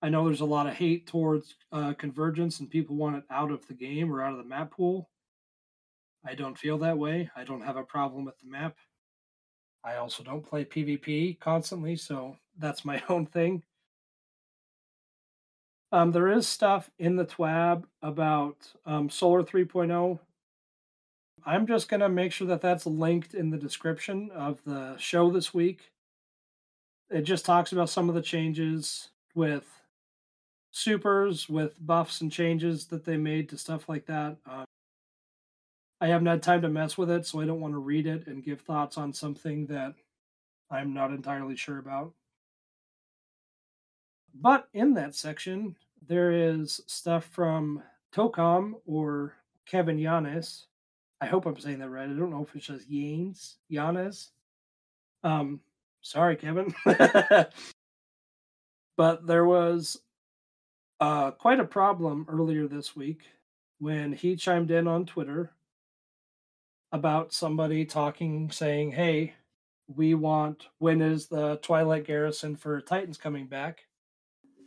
I 0.00 0.08
know 0.08 0.24
there's 0.24 0.40
a 0.40 0.46
lot 0.46 0.68
of 0.68 0.74
hate 0.74 1.08
towards 1.08 1.56
uh, 1.72 1.92
Convergence 1.94 2.60
and 2.60 2.70
people 2.70 2.94
want 2.94 3.16
it 3.16 3.24
out 3.30 3.50
of 3.50 3.66
the 3.66 3.74
game 3.74 4.12
or 4.12 4.22
out 4.22 4.32
of 4.32 4.38
the 4.38 4.44
map 4.44 4.70
pool. 4.70 5.10
I 6.24 6.34
don't 6.34 6.56
feel 6.58 6.78
that 6.78 6.98
way. 6.98 7.30
I 7.34 7.42
don't 7.42 7.62
have 7.62 7.76
a 7.76 7.82
problem 7.82 8.24
with 8.24 8.38
the 8.38 8.48
map. 8.48 8.76
I 9.82 9.96
also 9.96 10.22
don't 10.22 10.46
play 10.46 10.64
PvP 10.64 11.40
constantly, 11.40 11.96
so 11.96 12.36
that's 12.58 12.84
my 12.84 13.02
own 13.08 13.26
thing. 13.26 13.64
Um, 15.90 16.12
there 16.12 16.28
is 16.28 16.46
stuff 16.46 16.90
in 16.98 17.16
the 17.16 17.24
TWAB 17.24 17.84
about 18.02 18.72
um, 18.84 19.08
Solar 19.08 19.42
3.0. 19.42 20.18
I'm 21.46 21.66
just 21.66 21.88
going 21.88 22.00
to 22.00 22.08
make 22.10 22.32
sure 22.32 22.46
that 22.46 22.60
that's 22.60 22.86
linked 22.86 23.32
in 23.32 23.50
the 23.50 23.56
description 23.56 24.30
of 24.32 24.62
the 24.64 24.96
show 24.98 25.30
this 25.30 25.54
week. 25.54 25.92
it 27.10 27.22
just 27.22 27.46
talks 27.46 27.72
about 27.72 27.88
some 27.88 28.08
of 28.10 28.14
the 28.14 28.20
changes 28.22 29.08
with 29.34 29.64
supers, 30.70 31.48
with 31.48 31.74
buffs 31.84 32.20
and 32.20 32.30
changes 32.30 32.86
that 32.88 33.04
they 33.06 33.16
made 33.16 33.48
to 33.48 33.56
stuff 33.56 33.88
like 33.88 34.06
that. 34.06 34.36
Um, 34.46 34.64
I 36.00 36.08
haven't 36.08 36.26
had 36.26 36.42
time 36.42 36.62
to 36.62 36.68
mess 36.68 36.98
with 36.98 37.10
it, 37.10 37.26
so 37.26 37.40
I 37.40 37.46
don't 37.46 37.60
want 37.60 37.74
to 37.74 37.78
read 37.78 38.06
it 38.06 38.26
and 38.26 38.44
give 38.44 38.60
thoughts 38.60 38.98
on 38.98 39.12
something 39.14 39.66
that 39.66 39.94
I'm 40.70 40.92
not 40.92 41.12
entirely 41.12 41.56
sure 41.56 41.78
about. 41.78 42.12
But 44.34 44.68
in 44.72 44.94
that 44.94 45.14
section, 45.14 45.76
there 46.06 46.32
is 46.32 46.80
stuff 46.86 47.24
from 47.26 47.82
Tocom 48.14 48.74
or 48.86 49.34
Kevin 49.66 49.98
Yanes. 49.98 50.64
I 51.20 51.26
hope 51.26 51.46
I'm 51.46 51.58
saying 51.58 51.80
that 51.80 51.90
right. 51.90 52.08
I 52.08 52.12
don't 52.12 52.30
know 52.30 52.46
if 52.48 52.54
it's 52.54 52.66
just 52.66 52.90
Yanes, 52.90 53.56
Yanes. 53.70 54.28
Um, 55.24 55.60
sorry, 56.00 56.36
Kevin. 56.36 56.72
but 58.96 59.26
there 59.26 59.44
was 59.44 60.00
uh, 61.00 61.32
quite 61.32 61.60
a 61.60 61.64
problem 61.64 62.26
earlier 62.28 62.68
this 62.68 62.94
week 62.94 63.22
when 63.78 64.12
he 64.12 64.36
chimed 64.36 64.70
in 64.70 64.86
on 64.86 65.06
Twitter 65.06 65.52
about 66.92 67.32
somebody 67.32 67.84
talking, 67.84 68.50
saying, 68.50 68.92
Hey, 68.92 69.34
we 69.88 70.14
want 70.14 70.66
when 70.78 71.00
is 71.00 71.26
the 71.26 71.56
Twilight 71.62 72.06
Garrison 72.06 72.56
for 72.56 72.80
Titans 72.80 73.16
coming 73.16 73.46
back? 73.46 73.87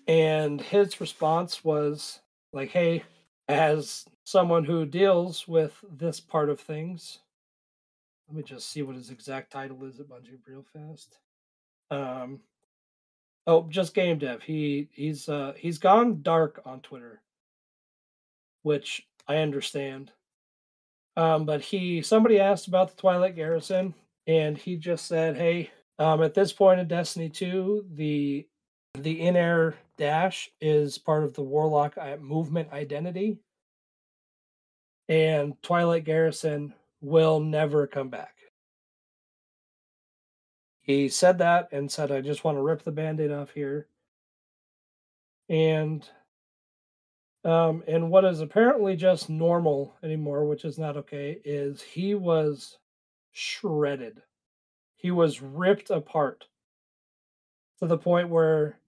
And 0.07 0.59
his 0.59 0.99
response 0.99 1.63
was 1.63 2.19
like, 2.53 2.69
Hey, 2.69 3.03
as 3.47 4.05
someone 4.23 4.63
who 4.63 4.85
deals 4.85 5.47
with 5.47 5.73
this 5.89 6.19
part 6.19 6.49
of 6.49 6.59
things, 6.59 7.19
let 8.27 8.37
me 8.37 8.43
just 8.43 8.69
see 8.69 8.81
what 8.81 8.95
his 8.95 9.09
exact 9.09 9.51
title 9.51 9.83
is 9.83 9.99
at 9.99 10.07
Bungie 10.07 10.39
real 10.47 10.63
fast. 10.73 11.17
Um, 11.89 12.39
oh, 13.45 13.67
just 13.69 13.93
game 13.93 14.19
dev. 14.19 14.41
He 14.43 14.87
he's 14.93 15.27
uh 15.27 15.53
he's 15.57 15.77
gone 15.77 16.21
dark 16.21 16.61
on 16.65 16.79
Twitter, 16.79 17.21
which 18.63 19.05
I 19.27 19.37
understand. 19.37 20.11
Um, 21.17 21.45
but 21.45 21.59
he 21.61 22.01
somebody 22.01 22.39
asked 22.39 22.67
about 22.67 22.89
the 22.89 23.01
Twilight 23.01 23.35
Garrison, 23.35 23.93
and 24.27 24.57
he 24.57 24.77
just 24.77 25.07
said, 25.07 25.35
"Hey, 25.35 25.71
um, 25.99 26.23
at 26.23 26.33
this 26.33 26.53
point 26.53 26.79
in 26.79 26.87
Destiny 26.87 27.27
2, 27.27 27.87
the 27.93 28.47
the 28.97 29.21
in-air 29.21 29.75
dash 30.01 30.49
is 30.59 30.97
part 30.97 31.23
of 31.23 31.35
the 31.35 31.43
Warlock 31.43 31.95
uh, 31.95 32.17
movement 32.19 32.73
identity, 32.73 33.37
and 35.07 35.53
Twilight 35.61 36.05
Garrison 36.05 36.73
will 37.01 37.39
never 37.39 37.85
come 37.85 38.09
back." 38.09 38.33
He 40.81 41.07
said 41.07 41.37
that 41.37 41.69
and 41.71 41.91
said, 41.91 42.11
"I 42.11 42.21
just 42.21 42.43
want 42.43 42.57
to 42.57 42.63
rip 42.63 42.81
the 42.81 42.91
band-aid 42.91 43.31
off 43.31 43.51
here." 43.51 43.87
And 45.47 46.03
um, 47.43 47.83
and 47.87 48.09
what 48.09 48.25
is 48.25 48.41
apparently 48.41 48.95
just 48.95 49.29
normal 49.29 49.95
anymore, 50.01 50.45
which 50.45 50.65
is 50.65 50.79
not 50.79 50.97
okay, 50.97 51.39
is 51.45 51.79
he 51.83 52.15
was 52.15 52.79
shredded. 53.31 54.23
He 54.95 55.11
was 55.11 55.43
ripped 55.43 55.91
apart 55.91 56.47
to 57.79 57.85
the 57.85 57.99
point 57.99 58.29
where 58.29 58.80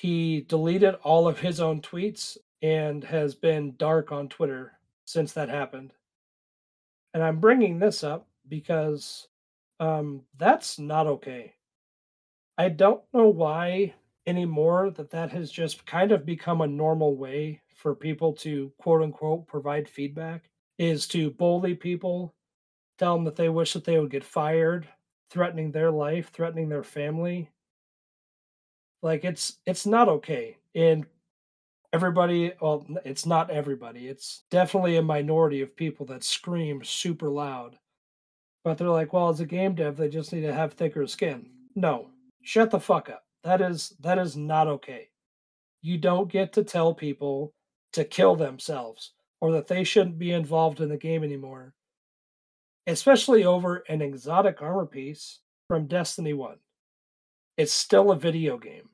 he 0.00 0.40
deleted 0.48 0.94
all 1.02 1.28
of 1.28 1.40
his 1.40 1.60
own 1.60 1.82
tweets 1.82 2.38
and 2.62 3.04
has 3.04 3.34
been 3.34 3.74
dark 3.76 4.10
on 4.10 4.30
Twitter 4.30 4.72
since 5.04 5.34
that 5.34 5.50
happened. 5.50 5.92
And 7.12 7.22
I'm 7.22 7.38
bringing 7.38 7.78
this 7.78 8.02
up 8.02 8.26
because 8.48 9.28
um, 9.78 10.22
that's 10.38 10.78
not 10.78 11.06
okay. 11.06 11.52
I 12.56 12.70
don't 12.70 13.02
know 13.12 13.28
why 13.28 13.92
anymore 14.26 14.90
that 14.92 15.10
that 15.10 15.32
has 15.32 15.50
just 15.50 15.84
kind 15.84 16.12
of 16.12 16.24
become 16.24 16.62
a 16.62 16.66
normal 16.66 17.14
way 17.14 17.60
for 17.74 17.94
people 17.94 18.32
to 18.36 18.72
quote 18.78 19.02
unquote 19.02 19.46
provide 19.48 19.86
feedback 19.86 20.48
is 20.78 21.06
to 21.08 21.30
bully 21.30 21.74
people, 21.74 22.34
tell 22.98 23.16
them 23.16 23.24
that 23.26 23.36
they 23.36 23.50
wish 23.50 23.74
that 23.74 23.84
they 23.84 23.98
would 23.98 24.10
get 24.10 24.24
fired, 24.24 24.88
threatening 25.28 25.72
their 25.72 25.90
life, 25.90 26.30
threatening 26.32 26.70
their 26.70 26.84
family. 26.84 27.50
Like 29.02 29.24
it's 29.24 29.58
it's 29.66 29.86
not 29.86 30.08
okay. 30.08 30.56
And 30.74 31.06
everybody, 31.92 32.52
well, 32.60 32.86
it's 33.04 33.26
not 33.26 33.50
everybody. 33.50 34.08
It's 34.08 34.44
definitely 34.50 34.96
a 34.96 35.02
minority 35.02 35.62
of 35.62 35.76
people 35.76 36.06
that 36.06 36.24
scream 36.24 36.84
super 36.84 37.28
loud. 37.28 37.78
But 38.62 38.76
they're 38.76 38.88
like, 38.88 39.12
well, 39.12 39.30
as 39.30 39.40
a 39.40 39.46
game 39.46 39.74
dev, 39.74 39.96
they 39.96 40.08
just 40.08 40.32
need 40.32 40.42
to 40.42 40.52
have 40.52 40.74
thicker 40.74 41.06
skin. 41.06 41.46
No, 41.74 42.10
shut 42.42 42.70
the 42.70 42.80
fuck 42.80 43.08
up. 43.08 43.24
That 43.42 43.60
is 43.60 43.94
that 44.00 44.18
is 44.18 44.36
not 44.36 44.68
okay. 44.68 45.08
You 45.82 45.96
don't 45.96 46.30
get 46.30 46.52
to 46.54 46.64
tell 46.64 46.92
people 46.94 47.54
to 47.94 48.04
kill 48.04 48.36
themselves 48.36 49.12
or 49.40 49.52
that 49.52 49.66
they 49.66 49.82
shouldn't 49.82 50.18
be 50.18 50.32
involved 50.32 50.80
in 50.80 50.90
the 50.90 50.98
game 50.98 51.24
anymore. 51.24 51.74
Especially 52.86 53.44
over 53.44 53.82
an 53.88 54.02
exotic 54.02 54.60
armor 54.60 54.86
piece 54.86 55.40
from 55.68 55.86
Destiny 55.86 56.34
1. 56.34 56.56
It's 57.60 57.74
still 57.74 58.10
a 58.10 58.16
video 58.16 58.56
game. 58.56 58.88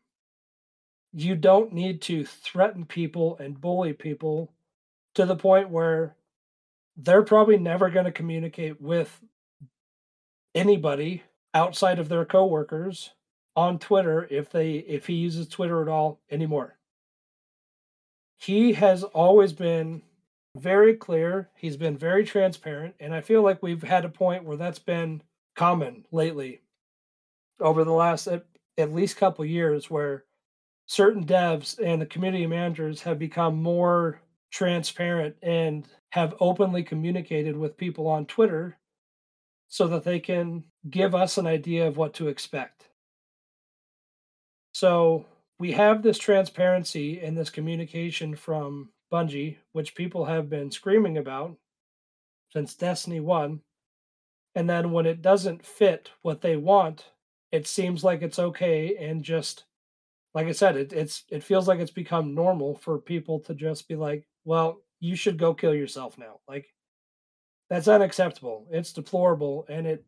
You 1.13 1.37
don't 1.37 1.73
need 1.73 2.03
to 2.03 2.25
threaten 2.25 2.85
people 2.85 3.37
and 3.39 3.61
bully 3.61 3.93
people 3.93 4.55
to 5.15 5.25
the 5.25 5.37
point 5.37 5.71
where 5.71 6.17
they're 6.97 7.23
probably 7.23 7.59
never 7.59 7.91
going 7.91 8.07
to 8.07 8.11
communicate 8.11 8.81
with 8.81 9.21
anybody 10.53 11.23
outside 11.55 12.01
of 12.01 12.09
their 12.09 12.25
coworkers 12.25 13.13
on 13.55 13.79
Twitter 13.79 14.27
if 14.33 14.51
they 14.51 14.73
if 14.79 15.07
he 15.07 15.15
uses 15.15 15.47
Twitter 15.47 15.81
at 15.81 15.89
all 15.89 16.21
anymore. 16.29 16.77
He 18.37 18.73
has 18.73 19.05
always 19.05 19.53
been 19.53 20.03
very 20.57 20.97
clear, 20.97 21.51
he's 21.55 21.77
been 21.77 21.97
very 21.97 22.25
transparent, 22.25 22.97
and 22.99 23.15
I 23.15 23.21
feel 23.21 23.43
like 23.43 23.63
we've 23.63 23.85
had 23.85 24.05
a 24.05 24.09
point 24.09 24.43
where 24.43 24.57
that's 24.57 24.81
been 24.81 25.23
common 25.55 26.05
lately 26.11 26.63
over 27.61 27.85
the 27.85 27.93
last 27.93 28.27
at, 28.79 28.93
least 28.93 29.17
couple 29.17 29.45
years 29.45 29.91
where 29.91 30.25
certain 30.87 31.25
devs 31.25 31.79
and 31.79 32.01
the 32.01 32.07
community 32.07 32.47
managers 32.47 33.03
have 33.03 33.19
become 33.19 33.63
more 33.63 34.21
transparent 34.51 35.37
and 35.43 35.87
have 36.11 36.35
openly 36.41 36.83
communicated 36.83 37.57
with 37.57 37.77
people 37.77 38.07
on 38.07 38.27
Twitter 38.27 38.79
so 39.69 39.89
that 39.89 40.05
they 40.05 40.21
can 40.21 40.65
give 40.89 41.15
us 41.15 41.39
an 41.39 41.47
idea 41.47 41.87
of 41.87 41.97
what 41.97 42.15
to 42.15 42.29
expect. 42.29 42.85
So 44.73 45.27
we 45.59 45.73
have 45.73 46.03
this 46.03 46.19
transparency 46.19 47.21
and 47.21 47.37
this 47.37 47.51
communication 47.51 48.37
from 48.37 48.91
Bungie, 49.13 49.57
which 49.73 49.95
people 49.95 50.27
have 50.27 50.51
been 50.51 50.71
screaming 50.71 51.19
about 51.19 51.57
since 52.53 52.75
Destiny 52.75 53.21
1. 53.21 53.61
And 54.55 54.71
then 54.71 54.93
when 54.93 55.07
it 55.07 55.23
doesn't 55.23 55.65
fit 55.65 56.11
what 56.23 56.41
they 56.41 56.57
want, 56.57 57.07
it 57.53 57.67
seems 57.67 58.05
like 58.05 58.23
it's 58.23 58.39
okay 58.39 58.97
and 58.97 59.23
just 59.23 59.65
like 60.35 60.49
I 60.49 60.53
said, 60.53 60.77
it, 60.77 60.93
it's 60.93 61.25
it 61.31 61.43
feels 61.43 61.67
like 61.67 61.81
it's 61.81 61.91
become 61.91 62.35
normal 62.35 62.75
for 62.77 62.99
people 62.99 63.41
to 63.41 63.55
just 63.55 63.89
be 63.89 63.97
like, 63.97 64.27
well, 64.45 64.83
you 65.01 65.17
should 65.17 65.39
go 65.39 65.55
kill 65.55 65.75
yourself 65.75 66.19
now. 66.19 66.41
Like 66.47 66.67
that's 67.71 67.89
unacceptable. 67.89 68.67
It's 68.71 68.93
deplorable 68.93 69.65
and 69.69 69.87
it 69.87 70.05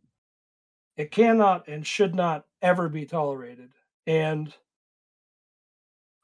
it 0.99 1.11
cannot 1.11 1.67
and 1.69 1.87
should 1.87 2.15
not 2.15 2.45
ever 2.61 2.91
be 2.91 3.07
tolerated. 3.07 3.71
And 4.07 4.53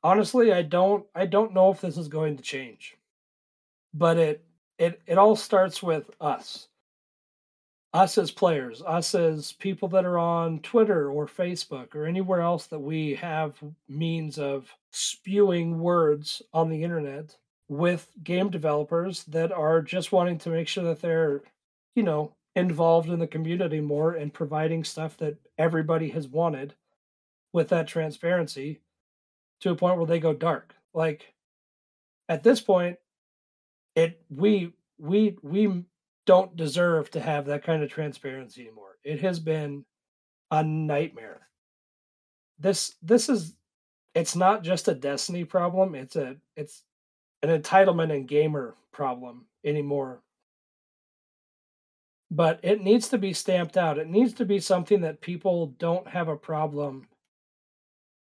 honestly, 0.03 0.53
I 0.53 0.61
don't 0.61 1.07
I 1.14 1.24
don't 1.24 1.55
know 1.55 1.70
if 1.70 1.81
this 1.81 1.96
is 1.96 2.09
going 2.09 2.37
to 2.37 2.42
change. 2.42 2.96
But 3.94 4.18
it 4.18 4.44
it 4.79 5.00
it 5.07 5.16
all 5.16 5.35
starts 5.35 5.83
with 5.83 6.11
us. 6.20 6.68
Us 7.95 8.19
as 8.19 8.33
players, 8.33 8.83
us 8.83 9.15
as 9.15 9.53
people 9.53 9.89
that 9.89 10.05
are 10.05 10.19
on 10.19 10.59
Twitter 10.59 11.09
or 11.09 11.27
Facebook 11.27 11.95
or 11.95 12.07
anywhere 12.07 12.41
else 12.41 12.67
that 12.67 12.81
we 12.81 13.15
have 13.15 13.55
means 13.89 14.37
of 14.37 14.75
spewing 14.91 15.79
words 15.79 16.43
on 16.53 16.69
the 16.69 16.83
internet 16.83 17.37
with 17.69 18.11
game 18.25 18.51
developers 18.51 19.23
that 19.25 19.53
are 19.53 19.81
just 19.81 20.11
wanting 20.11 20.39
to 20.39 20.51
make 20.51 20.67
sure 20.67 20.83
that 20.83 21.01
they're, 21.01 21.43
you 21.95 22.03
know, 22.03 22.35
involved 22.57 23.09
in 23.09 23.21
the 23.21 23.29
community 23.29 23.81
more 23.81 24.13
and 24.13 24.35
providing 24.35 24.83
stuff 24.83 25.17
that 25.19 25.37
everybody 25.57 26.09
has 26.09 26.27
wanted 26.27 26.75
with 27.53 27.69
that 27.69 27.87
transparency 27.87 28.81
to 29.61 29.71
a 29.71 29.77
point 29.77 29.99
where 29.99 30.07
they 30.07 30.19
go 30.19 30.35
dark. 30.35 30.75
Like 30.93 31.33
at 32.29 32.43
this 32.43 32.61
point, 32.61 32.99
it 33.95 34.21
we 34.29 34.73
we 34.99 35.37
we 35.43 35.85
don't 36.27 36.57
deserve 36.57 37.11
to 37.13 37.21
have 37.21 37.47
that 37.47 37.65
kind 37.65 37.83
of 37.83 37.91
transparency 37.91 38.63
anymore. 38.63 38.97
It 39.05 39.21
has 39.21 39.39
been 39.39 39.85
a 40.51 40.63
nightmare. 40.63 41.49
This 42.59 42.95
this 43.03 43.29
is 43.29 43.55
it's 44.15 44.37
not 44.37 44.63
just 44.63 44.89
a 44.89 44.95
destiny 44.95 45.45
problem, 45.45 45.95
it's 45.95 46.17
a 46.17 46.37
it's 46.57 46.83
an 47.43 47.51
entitlement 47.51 48.15
and 48.15 48.29
gamer 48.29 48.75
problem 48.93 49.47
anymore 49.65 50.23
but 52.35 52.59
it 52.65 52.83
needs 52.83 53.09
to 53.09 53.19
be 53.19 53.33
stamped 53.33 53.77
out. 53.77 53.99
It 53.99 54.09
needs 54.09 54.33
to 54.35 54.45
be 54.45 54.59
something 54.59 55.03
that 55.03 55.21
people 55.21 55.69
don't 55.79 56.09
have 56.09 56.27
a 56.27 56.37
problem 56.37 57.07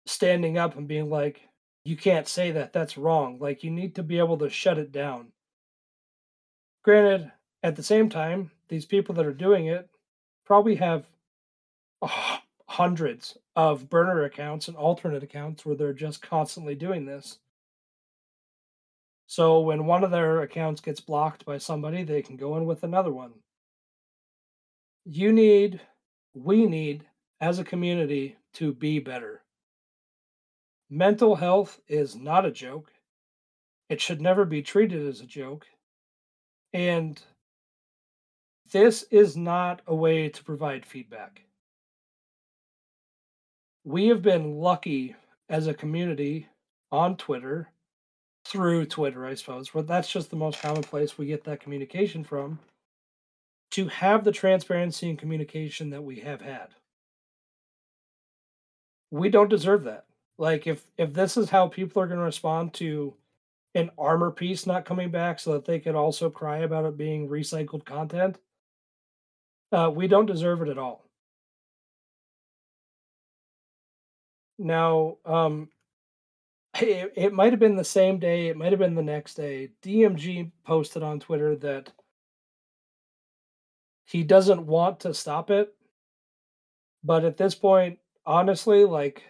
standing 0.06 0.58
up 0.58 0.76
and 0.76 0.86
being 0.86 1.10
like, 1.10 1.42
you 1.86 1.96
can't 1.96 2.28
say 2.28 2.52
that. 2.52 2.74
That's 2.74 2.98
wrong. 2.98 3.38
Like, 3.40 3.64
you 3.64 3.72
need 3.72 3.96
to 3.96 4.04
be 4.04 4.20
able 4.20 4.38
to 4.40 4.50
shut 4.50 4.78
it 4.78 4.92
down. 4.92 5.28
Granted, 6.84 7.32
at 7.66 7.76
the 7.76 7.82
same 7.82 8.10
time, 8.10 8.52
these 8.70 8.86
people 8.86 9.16
that 9.16 9.26
are 9.26 9.34
doing 9.34 9.66
it 9.66 9.90
probably 10.46 10.76
have 10.76 11.08
oh, 12.04 12.38
hundreds 12.68 13.40
of 13.56 13.90
burner 13.90 14.24
accounts 14.24 14.68
and 14.68 14.78
alternate 14.78 15.24
accounts 15.24 15.66
where 15.66 15.76
they're 15.76 15.92
just 15.92 16.22
constantly 16.22 16.76
doing 16.76 17.06
this. 17.06 17.40
So 19.26 19.62
when 19.62 19.88
one 19.88 20.04
of 20.04 20.12
their 20.12 20.42
accounts 20.42 20.80
gets 20.80 21.00
blocked 21.00 21.44
by 21.44 21.58
somebody, 21.58 22.04
they 22.04 22.22
can 22.22 22.38
go 22.38 22.56
in 22.56 22.68
with 22.68 22.84
another 22.84 23.12
one. 23.12 23.34
You 25.04 25.34
need, 25.34 25.82
we 26.36 26.68
need, 26.68 27.06
as 27.42 27.58
a 27.58 27.64
community, 27.64 28.38
to 28.54 28.74
be 28.74 29.00
better. 29.00 29.42
Mental 30.88 31.36
health 31.36 31.82
is 31.88 32.16
not 32.16 32.46
a 32.46 32.52
joke. 32.52 32.92
It 33.90 34.02
should 34.02 34.22
never 34.22 34.46
be 34.46 34.62
treated 34.62 35.08
as 35.08 35.20
a 35.20 35.26
joke. 35.26 35.66
And 36.72 37.20
this 38.72 39.04
is 39.12 39.38
not 39.38 39.82
a 39.88 39.96
way 39.96 40.30
to 40.30 40.44
provide 40.44 40.86
feedback. 40.86 41.42
We 43.84 44.08
have 44.08 44.22
been 44.22 44.58
lucky 44.58 45.16
as 45.50 45.68
a 45.68 45.74
community 45.74 46.48
on 46.92 47.18
Twitter, 47.18 47.70
through 48.46 48.86
Twitter, 48.86 49.26
I 49.26 49.34
suppose, 49.34 49.74
where 49.74 49.84
that's 49.84 50.12
just 50.12 50.30
the 50.30 50.36
most 50.36 50.62
common 50.62 50.84
place 50.84 51.18
we 51.18 51.26
get 51.26 51.44
that 51.46 51.60
communication 51.60 52.24
from, 52.24 52.60
to 53.72 53.88
have 53.88 54.24
the 54.24 54.32
transparency 54.32 55.10
and 55.10 55.18
communication 55.18 55.90
that 55.90 56.04
we 56.04 56.20
have 56.20 56.42
had. 56.42 56.68
We 59.12 59.30
don't 59.30 59.50
deserve 59.50 59.84
that. 59.86 60.06
Like 60.38 60.68
if 60.68 60.84
if 60.98 61.14
this 61.14 61.38
is 61.38 61.50
how 61.50 61.68
people 61.68 62.02
are 62.02 62.08
going 62.08 62.20
to 62.20 62.26
respond 62.26 62.74
to 62.76 63.14
an 63.74 63.90
armor 63.98 64.32
piece 64.32 64.66
not 64.66 64.86
coming 64.86 65.10
back 65.10 65.40
so 65.40 65.54
that 65.54 65.66
they 65.66 65.80
could 65.80 65.96
also 65.96 66.30
cry 66.30 66.60
about 66.60 66.86
it 66.86 66.98
being 66.98 67.28
recycled 67.28 67.86
content, 67.86 68.38
uh, 69.72 69.92
we 69.94 70.08
don't 70.08 70.26
deserve 70.26 70.62
it 70.62 70.70
at 70.70 70.78
all. 70.78 71.06
Now, 74.58 75.18
um, 75.26 75.70
it, 76.80 77.14
it 77.16 77.34
might 77.34 77.54
have 77.54 77.60
been 77.60 77.76
the 77.76 77.84
same 77.84 78.20
day, 78.20 78.48
it 78.48 78.58
might 78.58 78.72
have 78.72 78.80
been 78.80 78.96
the 78.96 79.04
next 79.04 79.36
day. 79.36 79.70
DMG 79.84 80.52
posted 80.66 81.04
on 81.04 81.20
Twitter 81.20 81.56
that 81.58 81.92
he 84.06 84.24
doesn't 84.24 84.66
want 84.66 85.00
to 85.02 85.14
stop 85.14 85.50
it. 85.50 85.74
But 87.04 87.24
at 87.24 87.38
this 87.38 87.56
point, 87.56 88.00
honestly, 88.26 88.86
like, 88.86 89.24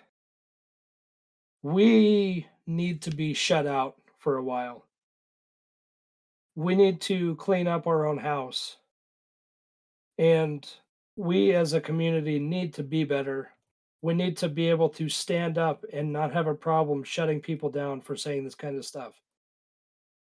we 1.62 2.48
need 2.68 3.02
to 3.04 3.12
be 3.12 3.34
shut 3.34 3.68
out 3.68 3.96
for 4.18 4.38
a 4.38 4.44
while. 4.44 4.86
We 6.56 6.76
need 6.76 7.02
to 7.02 7.36
clean 7.36 7.68
up 7.68 7.86
our 7.86 8.06
own 8.06 8.18
house. 8.18 8.78
And 10.18 10.68
we 11.16 11.54
as 11.54 11.74
a 11.74 11.82
community 11.82 12.40
need 12.40 12.74
to 12.76 12.84
be 12.84 13.04
better. 13.04 13.52
We 14.02 14.14
need 14.14 14.38
to 14.38 14.50
be 14.50 14.70
able 14.70 14.90
to 14.90 15.10
stand 15.10 15.58
up 15.58 15.86
and 15.92 16.14
not 16.14 16.34
have 16.34 16.48
a 16.48 16.54
problem 16.54 17.04
shutting 17.04 17.42
people 17.42 17.70
down 17.70 18.02
for 18.02 18.16
saying 18.16 18.44
this 18.44 18.56
kind 18.56 18.78
of 18.78 18.86
stuff. 18.86 19.14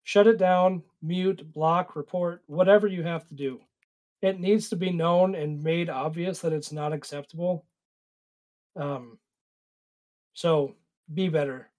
Shut 0.04 0.28
it 0.28 0.38
down, 0.38 0.84
mute, 1.02 1.52
block, 1.52 1.96
report, 1.96 2.44
whatever 2.46 2.88
you 2.88 3.04
have 3.04 3.28
to 3.28 3.34
do. 3.34 3.60
It 4.22 4.40
needs 4.40 4.70
to 4.70 4.76
be 4.76 4.92
known 4.92 5.36
and 5.36 5.64
made 5.64 5.90
obvious 5.90 6.40
that 6.40 6.54
it's 6.54 6.72
not 6.72 6.94
acceptable. 6.94 7.66
Um, 8.76 9.18
so 10.34 10.76
be 11.14 11.30
better 11.30 11.70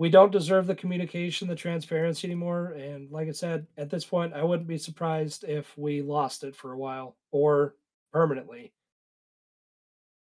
we 0.00 0.08
don't 0.08 0.32
deserve 0.32 0.66
the 0.66 0.74
communication, 0.74 1.46
the 1.46 1.54
transparency 1.54 2.26
anymore. 2.26 2.68
And 2.68 3.10
like 3.10 3.28
I 3.28 3.32
said, 3.32 3.66
at 3.76 3.90
this 3.90 4.02
point, 4.02 4.32
I 4.32 4.42
wouldn't 4.42 4.66
be 4.66 4.78
surprised 4.78 5.44
if 5.44 5.76
we 5.76 6.00
lost 6.00 6.42
it 6.42 6.56
for 6.56 6.72
a 6.72 6.78
while 6.78 7.16
or 7.32 7.74
permanently. 8.10 8.72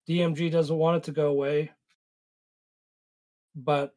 DMG 0.09 0.53
doesn't 0.53 0.77
want 0.79 0.99
it 0.99 1.03
to 1.03 1.11
go 1.11 1.27
away. 1.27 1.73
But 3.57 3.93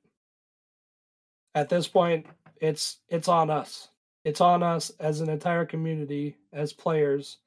at 1.54 1.70
this 1.70 1.88
point, 1.88 2.26
it's 2.60 2.98
it's 3.08 3.28
on 3.28 3.52
us. 3.52 3.90
It's 4.24 4.42
on 4.42 4.64
us 4.64 4.90
as 5.00 5.22
an 5.22 5.30
entire 5.30 5.68
community, 5.68 6.36
as 6.52 6.74
players, 6.74 7.38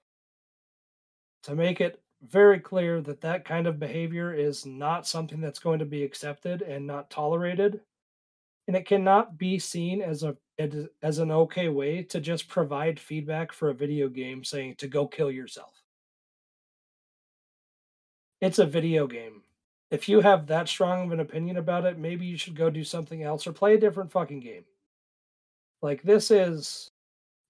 to 1.42 1.56
make 1.56 1.80
it 1.80 2.00
very 2.30 2.60
clear 2.60 3.00
that 3.00 3.22
that 3.22 3.44
kind 3.44 3.66
of 3.66 3.80
behavior 3.80 4.32
is 4.32 4.64
not 4.64 5.08
something 5.08 5.40
that's 5.40 5.58
going 5.58 5.80
to 5.80 5.84
be 5.84 6.04
accepted 6.04 6.62
and 6.62 6.86
not 6.86 7.10
tolerated 7.10 7.80
and 8.66 8.76
it 8.76 8.86
cannot 8.86 9.38
be 9.38 9.58
seen 9.58 10.02
as 10.02 10.22
a 10.22 10.36
as 11.02 11.18
an 11.18 11.30
okay 11.32 11.68
way 11.68 12.02
to 12.04 12.20
just 12.20 12.48
provide 12.48 13.00
feedback 13.00 13.52
for 13.52 13.70
a 13.70 13.74
video 13.74 14.08
game 14.08 14.44
saying 14.44 14.76
to 14.76 14.86
go 14.86 15.06
kill 15.06 15.30
yourself. 15.30 15.82
It's 18.40 18.58
a 18.58 18.66
video 18.66 19.06
game. 19.06 19.42
If 19.90 20.08
you 20.08 20.20
have 20.20 20.46
that 20.46 20.68
strong 20.68 21.06
of 21.06 21.12
an 21.12 21.20
opinion 21.20 21.56
about 21.56 21.84
it, 21.84 21.98
maybe 21.98 22.26
you 22.26 22.36
should 22.36 22.56
go 22.56 22.70
do 22.70 22.84
something 22.84 23.22
else 23.22 23.46
or 23.46 23.52
play 23.52 23.74
a 23.74 23.80
different 23.80 24.12
fucking 24.12 24.40
game. 24.40 24.64
Like 25.80 26.02
this 26.02 26.30
is 26.30 26.90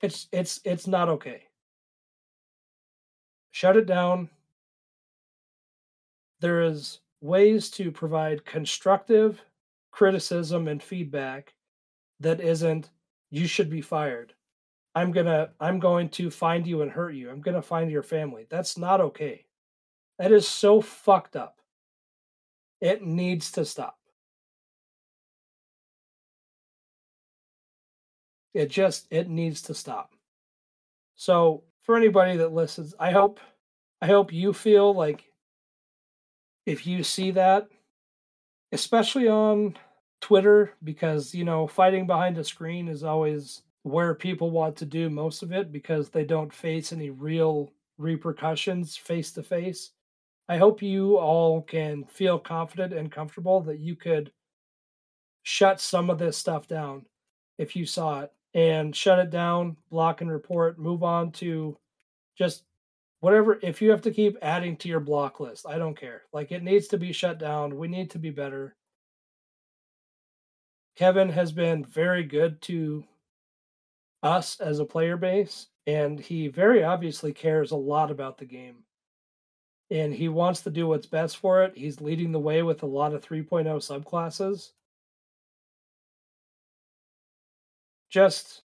it's 0.01 0.29
it's 0.33 0.61
it's 0.65 0.87
not 0.87 1.09
okay. 1.09 1.45
Shut 3.51 3.77
it 3.77 3.87
down. 3.87 4.31
There 6.41 6.63
is 6.63 7.01
ways 7.21 7.71
to 7.71 7.93
provide 7.93 8.45
constructive 8.45 9.41
criticism 9.93 10.67
and 10.67 10.83
feedback 10.83 11.55
that 12.21 12.41
isn't 12.41 12.91
you 13.31 13.47
should 13.47 13.71
be 13.71 13.81
fired. 13.81 14.35
I'm 14.95 15.13
gonna 15.13 15.51
i'm 15.61 15.79
going 15.79 16.09
to 16.11 16.31
find 16.31 16.67
you 16.67 16.83
and 16.83 16.91
hurt 16.91 17.15
you. 17.15 17.31
I'm 17.31 17.41
gonna 17.41 17.63
find 17.63 17.91
your 17.91 18.03
family. 18.03 18.47
That's 18.51 18.77
not 18.77 19.01
okay. 19.01 19.47
That 20.19 20.33
is 20.33 20.49
so 20.49 20.81
fucked 20.81 21.37
up. 21.37 21.61
It 22.81 23.03
needs 23.03 23.53
to 23.53 23.65
stop. 23.65 23.99
It 28.55 28.69
just 28.71 29.07
it 29.11 29.29
needs 29.29 29.63
to 29.63 29.75
stop. 29.75 30.15
So 31.15 31.65
for 31.83 31.97
anybody 31.97 32.37
that 32.37 32.53
listens 32.53 32.95
i 32.99 33.11
hope 33.11 33.41
i 34.01 34.07
hope 34.07 34.33
you 34.33 34.53
feel 34.53 34.95
like 34.95 35.25
if 36.65 36.87
you 36.87 37.03
see 37.03 37.33
that 37.33 37.69
especially 38.73 39.29
on 39.29 39.77
Twitter, 40.21 40.73
because, 40.83 41.35
you 41.35 41.45
know, 41.45 41.67
fighting 41.67 42.07
behind 42.07 42.39
a 42.39 42.45
screen 42.45 42.89
is 42.89 43.05
always 43.05 43.63
where 43.83 44.15
people 44.15 44.51
want 44.51 44.77
to 44.77 44.85
do 44.85 45.11
most 45.11 45.43
of 45.43 45.53
it 45.53 45.73
because 45.73 46.09
they 46.09 46.25
don't 46.25 46.53
face 46.53 46.93
any 46.93 47.11
real 47.11 47.73
repercussions 47.99 48.97
face 48.97 49.33
to 49.33 49.43
face. 49.43 49.91
I 50.49 50.59
hope 50.59 50.83
you 50.83 51.19
all 51.19 51.63
can 51.63 52.05
feel 52.05 52.39
confident 52.39 52.93
and 52.93 53.11
comfortable 53.11 53.61
that 53.63 53.79
you 53.79 53.97
could 53.97 54.33
shut 55.43 55.81
some 55.81 56.11
of 56.11 56.19
this 56.19 56.37
stuff 56.37 56.69
down 56.69 57.07
if 57.59 57.75
you 57.75 57.85
saw 57.87 58.21
it 58.21 58.33
and 58.55 58.95
shut 58.95 59.19
it 59.19 59.31
down, 59.31 59.77
block 59.91 60.21
and 60.21 60.31
report, 60.31 60.79
move 60.79 61.03
on 61.03 61.33
to 61.33 61.77
just 62.37 62.65
whatever 63.23 63.61
if 63.63 63.81
you 63.81 63.89
have 63.89 64.03
to 64.03 64.11
keep 64.11 64.37
adding 64.43 64.77
to 64.77 64.89
your 64.89 64.99
block 64.99 65.39
list 65.39 65.65
i 65.69 65.79
don't 65.79 65.99
care. 65.99 66.23
Like 66.33 66.51
it 66.51 66.65
needs 66.65 66.89
to 66.89 66.99
be 66.99 67.13
shut 67.13 67.39
down. 67.39 67.79
We 67.79 67.87
need 67.87 68.11
to 68.11 68.19
be 68.19 68.31
better. 68.31 68.75
Kevin 70.97 71.29
has 71.29 71.53
been 71.53 71.85
very 71.85 72.25
good 72.25 72.61
to 72.63 73.05
us 74.25 74.61
as 74.61 74.81
a 74.81 74.85
player 74.85 75.17
base 75.17 75.69
and 75.87 76.19
he 76.19 76.49
very 76.49 76.83
obviously 76.83 77.33
cares 77.33 77.71
a 77.71 77.77
lot 77.77 78.11
about 78.11 78.39
the 78.39 78.45
game. 78.45 78.85
And 79.91 80.13
he 80.13 80.29
wants 80.29 80.63
to 80.63 80.71
do 80.71 80.89
what's 80.89 81.07
best 81.07 81.37
for 81.37 81.63
it. 81.63 81.75
He's 81.77 82.01
leading 82.01 82.33
the 82.33 82.41
way 82.41 82.63
with 82.63 82.83
a 82.83 82.87
lot 82.87 83.15
of 83.15 83.25
3.0 83.25 83.67
subclasses. 83.67 84.73
Just 88.11 88.63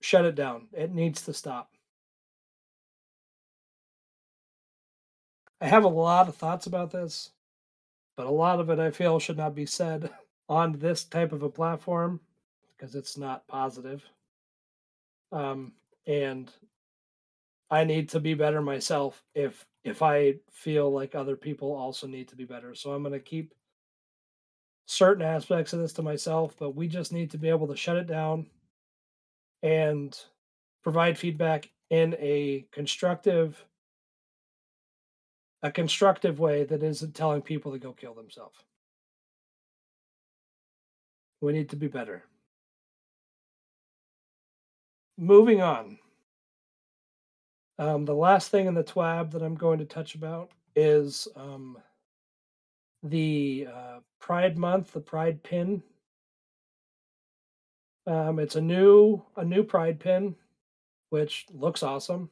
shut 0.00 0.24
it 0.24 0.34
down. 0.34 0.68
It 0.72 0.94
needs 0.94 1.22
to 1.26 1.34
stop 1.34 1.72
I 5.62 5.68
have 5.68 5.84
a 5.84 5.88
lot 5.88 6.28
of 6.28 6.34
thoughts 6.34 6.66
about 6.66 6.90
this, 6.90 7.30
but 8.16 8.26
a 8.26 8.30
lot 8.30 8.58
of 8.58 8.68
it 8.68 8.80
I 8.80 8.90
feel 8.90 9.20
should 9.20 9.36
not 9.36 9.54
be 9.54 9.64
said 9.64 10.10
on 10.48 10.72
this 10.72 11.04
type 11.04 11.32
of 11.32 11.44
a 11.44 11.48
platform 11.48 12.20
because 12.76 12.96
it's 12.96 13.16
not 13.16 13.46
positive. 13.46 14.04
Um, 15.30 15.72
and 16.04 16.50
I 17.70 17.84
need 17.84 18.08
to 18.08 18.20
be 18.20 18.34
better 18.34 18.60
myself 18.60 19.22
if 19.36 19.64
if 19.84 20.02
I 20.02 20.34
feel 20.50 20.92
like 20.92 21.14
other 21.14 21.36
people 21.36 21.72
also 21.72 22.08
need 22.08 22.28
to 22.28 22.36
be 22.36 22.44
better. 22.44 22.74
So 22.74 22.92
I'm 22.92 23.02
going 23.02 23.12
to 23.12 23.20
keep 23.20 23.54
certain 24.86 25.24
aspects 25.24 25.72
of 25.72 25.78
this 25.78 25.92
to 25.94 26.02
myself, 26.02 26.56
but 26.58 26.74
we 26.74 26.88
just 26.88 27.12
need 27.12 27.30
to 27.30 27.38
be 27.38 27.48
able 27.48 27.68
to 27.68 27.76
shut 27.76 27.96
it 27.96 28.06
down 28.08 28.46
and 29.62 30.16
provide 30.82 31.18
feedback 31.18 31.70
in 31.88 32.16
a 32.18 32.66
constructive 32.72 33.64
a 35.62 35.70
constructive 35.70 36.40
way 36.40 36.64
that 36.64 36.82
isn't 36.82 37.14
telling 37.14 37.42
people 37.42 37.72
to 37.72 37.78
go 37.78 37.92
kill 37.92 38.14
themselves. 38.14 38.58
We 41.40 41.52
need 41.52 41.70
to 41.70 41.76
be 41.76 41.88
better. 41.88 42.24
Moving 45.18 45.60
on. 45.60 45.98
Um, 47.78 48.04
the 48.04 48.14
last 48.14 48.50
thing 48.50 48.66
in 48.66 48.74
the 48.74 48.84
TWAB 48.84 49.32
that 49.32 49.42
I'm 49.42 49.54
going 49.54 49.78
to 49.78 49.84
touch 49.84 50.14
about 50.14 50.50
is 50.76 51.28
um, 51.36 51.78
the 53.02 53.68
uh, 53.72 53.98
Pride 54.20 54.56
Month, 54.56 54.92
the 54.92 55.00
Pride 55.00 55.42
Pin. 55.42 55.82
Um, 58.06 58.38
it's 58.38 58.56
a 58.56 58.60
new 58.60 59.22
a 59.36 59.44
new 59.44 59.62
Pride 59.62 60.00
Pin, 60.00 60.34
which 61.10 61.46
looks 61.52 61.82
awesome. 61.82 62.30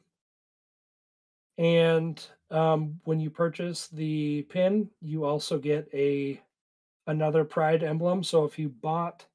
And 1.57 2.23
um, 2.49 2.99
when 3.03 3.19
you 3.19 3.29
purchase 3.29 3.87
the 3.87 4.43
pin, 4.43 4.89
you 5.01 5.25
also 5.25 5.57
get 5.57 5.89
a 5.93 6.41
another 7.07 7.43
Pride 7.43 7.83
emblem. 7.83 8.23
So 8.23 8.45
if 8.45 8.57
you 8.57 8.69
bought 8.69 9.25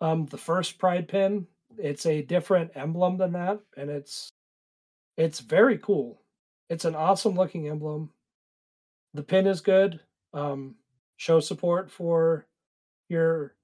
um, 0.00 0.26
the 0.26 0.38
first 0.38 0.78
Pride 0.78 1.08
pin, 1.08 1.46
it's 1.78 2.06
a 2.06 2.22
different 2.22 2.72
emblem 2.74 3.16
than 3.16 3.32
that, 3.32 3.60
and 3.76 3.90
it's 3.90 4.30
it's 5.16 5.40
very 5.40 5.78
cool. 5.78 6.20
It's 6.68 6.84
an 6.84 6.94
awesome 6.94 7.34
looking 7.34 7.68
emblem. 7.68 8.10
The 9.14 9.22
pin 9.22 9.46
is 9.46 9.60
good. 9.60 10.00
Um, 10.32 10.76
show 11.16 11.40
support 11.40 11.90
for 11.90 12.46
your 13.08 13.54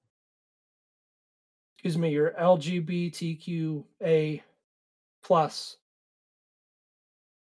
excuse 1.77 1.97
me 1.97 2.11
your 2.11 2.31
LGBTQA 2.39 3.83
plus. 5.23 5.77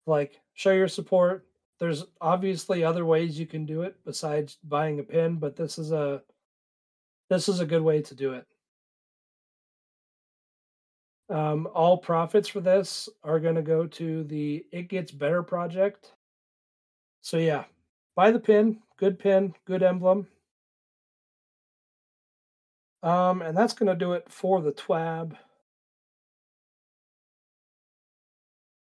Like 0.06 0.40
show 0.54 0.72
your 0.72 0.88
support. 0.88 1.46
There's 1.80 2.04
obviously 2.20 2.84
other 2.84 3.04
ways 3.04 3.38
you 3.38 3.46
can 3.46 3.66
do 3.66 3.82
it 3.82 3.96
besides 4.04 4.58
buying 4.64 5.00
a 5.00 5.02
pin, 5.02 5.36
but 5.36 5.56
this 5.56 5.78
is 5.78 5.92
a 5.92 6.22
this 7.30 7.48
is 7.48 7.60
a 7.60 7.66
good 7.66 7.82
way 7.82 8.02
to 8.02 8.14
do 8.14 8.34
it. 8.34 8.46
Um, 11.30 11.68
all 11.74 11.96
profits 11.96 12.48
for 12.48 12.60
this 12.60 13.08
are 13.22 13.40
going 13.40 13.54
to 13.54 13.62
go 13.62 13.86
to 13.86 14.24
the 14.24 14.66
It 14.72 14.88
Gets 14.88 15.10
Better 15.10 15.42
project. 15.42 16.12
So 17.22 17.38
yeah, 17.38 17.64
buy 18.14 18.30
the 18.30 18.40
pin. 18.40 18.80
Good 18.98 19.18
pin, 19.18 19.54
good 19.64 19.82
emblem. 19.82 20.26
Um, 23.02 23.42
and 23.42 23.56
that's 23.56 23.74
going 23.74 23.88
to 23.88 23.94
do 23.94 24.12
it 24.12 24.30
for 24.30 24.60
the 24.60 24.72
TWAB. 24.72 25.36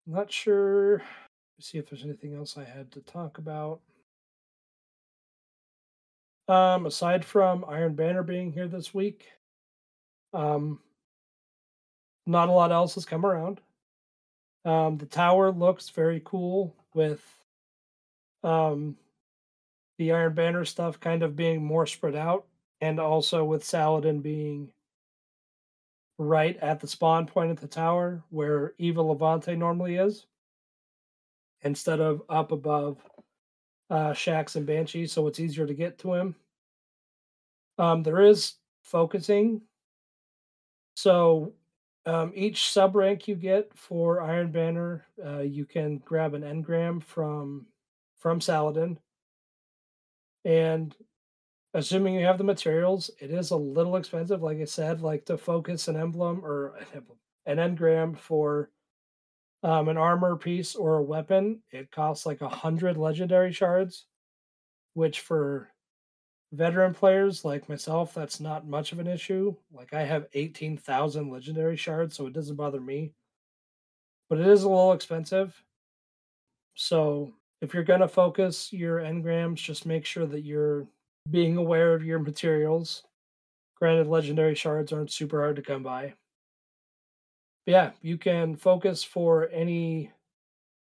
I'm 0.07 0.13
not 0.13 0.31
sure. 0.31 1.01
See 1.59 1.77
if 1.77 1.89
there's 1.89 2.03
anything 2.03 2.35
else 2.35 2.57
I 2.57 2.63
had 2.63 2.91
to 2.91 3.01
talk 3.01 3.37
about. 3.37 3.79
Um, 6.47 6.85
aside 6.85 7.25
from 7.25 7.65
Iron 7.67 7.95
Banner 7.95 8.21
being 8.21 8.51
here 8.51 8.67
this 8.67 8.93
week, 8.93 9.25
um, 10.33 10.79
not 12.27 12.49
a 12.49 12.51
lot 12.51 12.71
else 12.71 12.93
has 12.95 13.05
come 13.05 13.25
around. 13.25 13.61
Um, 14.63 14.97
the 14.97 15.07
tower 15.07 15.51
looks 15.51 15.89
very 15.89 16.21
cool 16.23 16.75
with 16.93 17.23
um, 18.43 18.95
the 19.97 20.11
Iron 20.11 20.33
Banner 20.33 20.65
stuff 20.65 20.99
kind 20.99 21.23
of 21.23 21.35
being 21.35 21.63
more 21.63 21.87
spread 21.87 22.15
out, 22.15 22.45
and 22.81 22.99
also 22.99 23.43
with 23.43 23.63
Saladin 23.63 24.19
being 24.19 24.69
right 26.17 26.57
at 26.57 26.79
the 26.79 26.87
spawn 26.87 27.25
point 27.25 27.51
at 27.51 27.57
the 27.57 27.67
tower 27.67 28.23
where 28.29 28.73
Eva 28.77 29.01
Levante 29.01 29.55
normally 29.55 29.97
is, 29.97 30.25
instead 31.61 31.99
of 31.99 32.21
up 32.29 32.51
above 32.51 32.97
uh, 33.89 34.11
Shaxx 34.11 34.55
and 34.55 34.65
Banshee, 34.65 35.07
so 35.07 35.27
it's 35.27 35.39
easier 35.39 35.65
to 35.65 35.73
get 35.73 35.97
to 35.99 36.13
him. 36.13 36.35
Um, 37.77 38.03
there 38.03 38.21
is 38.21 38.53
focusing. 38.83 39.61
So 40.95 41.53
um, 42.05 42.31
each 42.35 42.69
sub 42.71 42.95
rank 42.95 43.27
you 43.27 43.35
get 43.35 43.71
for 43.75 44.21
Iron 44.21 44.51
Banner, 44.51 45.05
uh, 45.23 45.39
you 45.39 45.65
can 45.65 45.97
grab 45.97 46.33
an 46.33 46.43
engram 46.43 47.03
from 47.03 47.65
from 48.17 48.39
Saladin, 48.39 48.97
and 50.45 50.95
assuming 51.75 52.15
you 52.15 52.25
have 52.25 52.37
the 52.37 52.43
materials, 52.43 53.11
it 53.19 53.29
is 53.31 53.51
a 53.51 53.57
little 53.57 53.97
expensive. 53.97 54.41
Like 54.41 54.59
I 54.59 54.65
said, 54.65 55.01
like 55.01 55.25
to 55.25 55.37
focus 55.37 55.89
an 55.89 55.97
emblem 55.97 56.43
or 56.43 56.79
an 57.45 57.57
engram 57.57 58.17
for 58.17 58.71
um, 59.61 59.89
an 59.89 59.97
armor 59.97 60.37
piece 60.37 60.73
or 60.73 60.97
a 60.97 61.03
weapon, 61.03 61.61
it 61.71 61.91
costs 61.91 62.25
like 62.25 62.41
a 62.41 62.49
hundred 62.49 62.97
legendary 62.97 63.51
shards, 63.51 64.05
which 64.93 65.19
for 65.19 65.69
veteran 66.53 66.93
players 66.93 67.43
like 67.43 67.67
myself, 67.67 68.13
that's 68.13 68.39
not 68.39 68.67
much 68.67 68.93
of 68.93 68.99
an 68.99 69.07
issue. 69.07 69.53
Like 69.73 69.93
I 69.93 70.03
have 70.03 70.27
18,000 70.33 71.29
legendary 71.29 71.75
shards, 71.75 72.15
so 72.15 72.25
it 72.27 72.33
doesn't 72.33 72.55
bother 72.55 72.79
me. 72.79 73.11
But 74.29 74.39
it 74.39 74.47
is 74.47 74.63
a 74.63 74.69
little 74.69 74.93
expensive. 74.93 75.61
So 76.75 77.33
if 77.61 77.73
you're 77.73 77.83
going 77.83 77.99
to 77.99 78.07
focus 78.07 78.71
your 78.71 78.99
engrams, 78.99 79.55
just 79.55 79.85
make 79.85 80.05
sure 80.05 80.25
that 80.25 80.45
you're 80.45 80.87
being 81.29 81.57
aware 81.57 81.93
of 81.93 82.03
your 82.03 82.19
materials. 82.19 83.03
Granted, 83.75 84.07
legendary 84.07 84.55
shards 84.55 84.93
aren't 84.93 85.11
super 85.11 85.41
hard 85.41 85.55
to 85.57 85.61
come 85.61 85.83
by. 85.83 86.13
But 87.65 87.71
yeah, 87.71 87.91
you 88.01 88.17
can 88.17 88.55
focus 88.55 89.03
for 89.03 89.49
any 89.49 90.11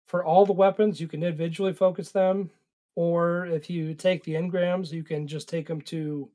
for 0.07 0.25
all 0.25 0.45
the 0.45 0.53
weapons, 0.53 1.01
you 1.01 1.07
can 1.07 1.23
individually 1.23 1.73
focus 1.73 2.11
them 2.11 2.51
or 2.97 3.47
if 3.47 3.71
you 3.71 3.95
take 3.95 4.25
the 4.25 4.35
engrams, 4.35 4.93
you 4.93 5.03
can 5.03 5.27
just 5.27 5.49
take 5.49 5.67
them 5.67 5.81
to 5.83 6.29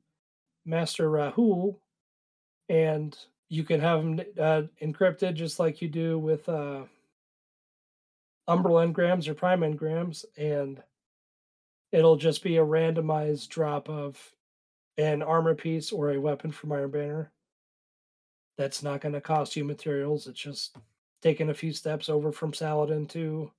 Master 0.64 1.08
Rahool, 1.08 1.76
and 2.68 3.16
you 3.48 3.62
can 3.62 3.80
have 3.80 4.02
them 4.02 4.20
uh, 4.40 4.62
encrypted 4.82 5.34
just 5.34 5.60
like 5.60 5.80
you 5.80 5.88
do 5.88 6.18
with 6.18 6.48
uh, 6.48 6.82
Umbral 8.48 8.92
engrams 8.92 9.28
or 9.28 9.34
Prime 9.34 9.60
engrams, 9.60 10.24
and 10.36 10.82
it'll 11.92 12.16
just 12.16 12.42
be 12.42 12.56
a 12.56 12.64
randomized 12.64 13.48
drop 13.48 13.88
of 13.88 14.18
an 14.98 15.22
armor 15.22 15.54
piece 15.54 15.92
or 15.92 16.10
a 16.10 16.20
weapon 16.20 16.50
from 16.50 16.72
Iron 16.72 16.90
Banner. 16.90 17.32
That's 18.56 18.82
not 18.82 19.00
going 19.00 19.14
to 19.14 19.20
cost 19.20 19.56
you 19.56 19.64
materials. 19.64 20.26
It's 20.26 20.40
just 20.40 20.76
taking 21.22 21.50
a 21.50 21.54
few 21.54 21.72
steps 21.72 22.08
over 22.08 22.32
from 22.32 22.54
Saladin 22.54 23.06
to 23.08 23.50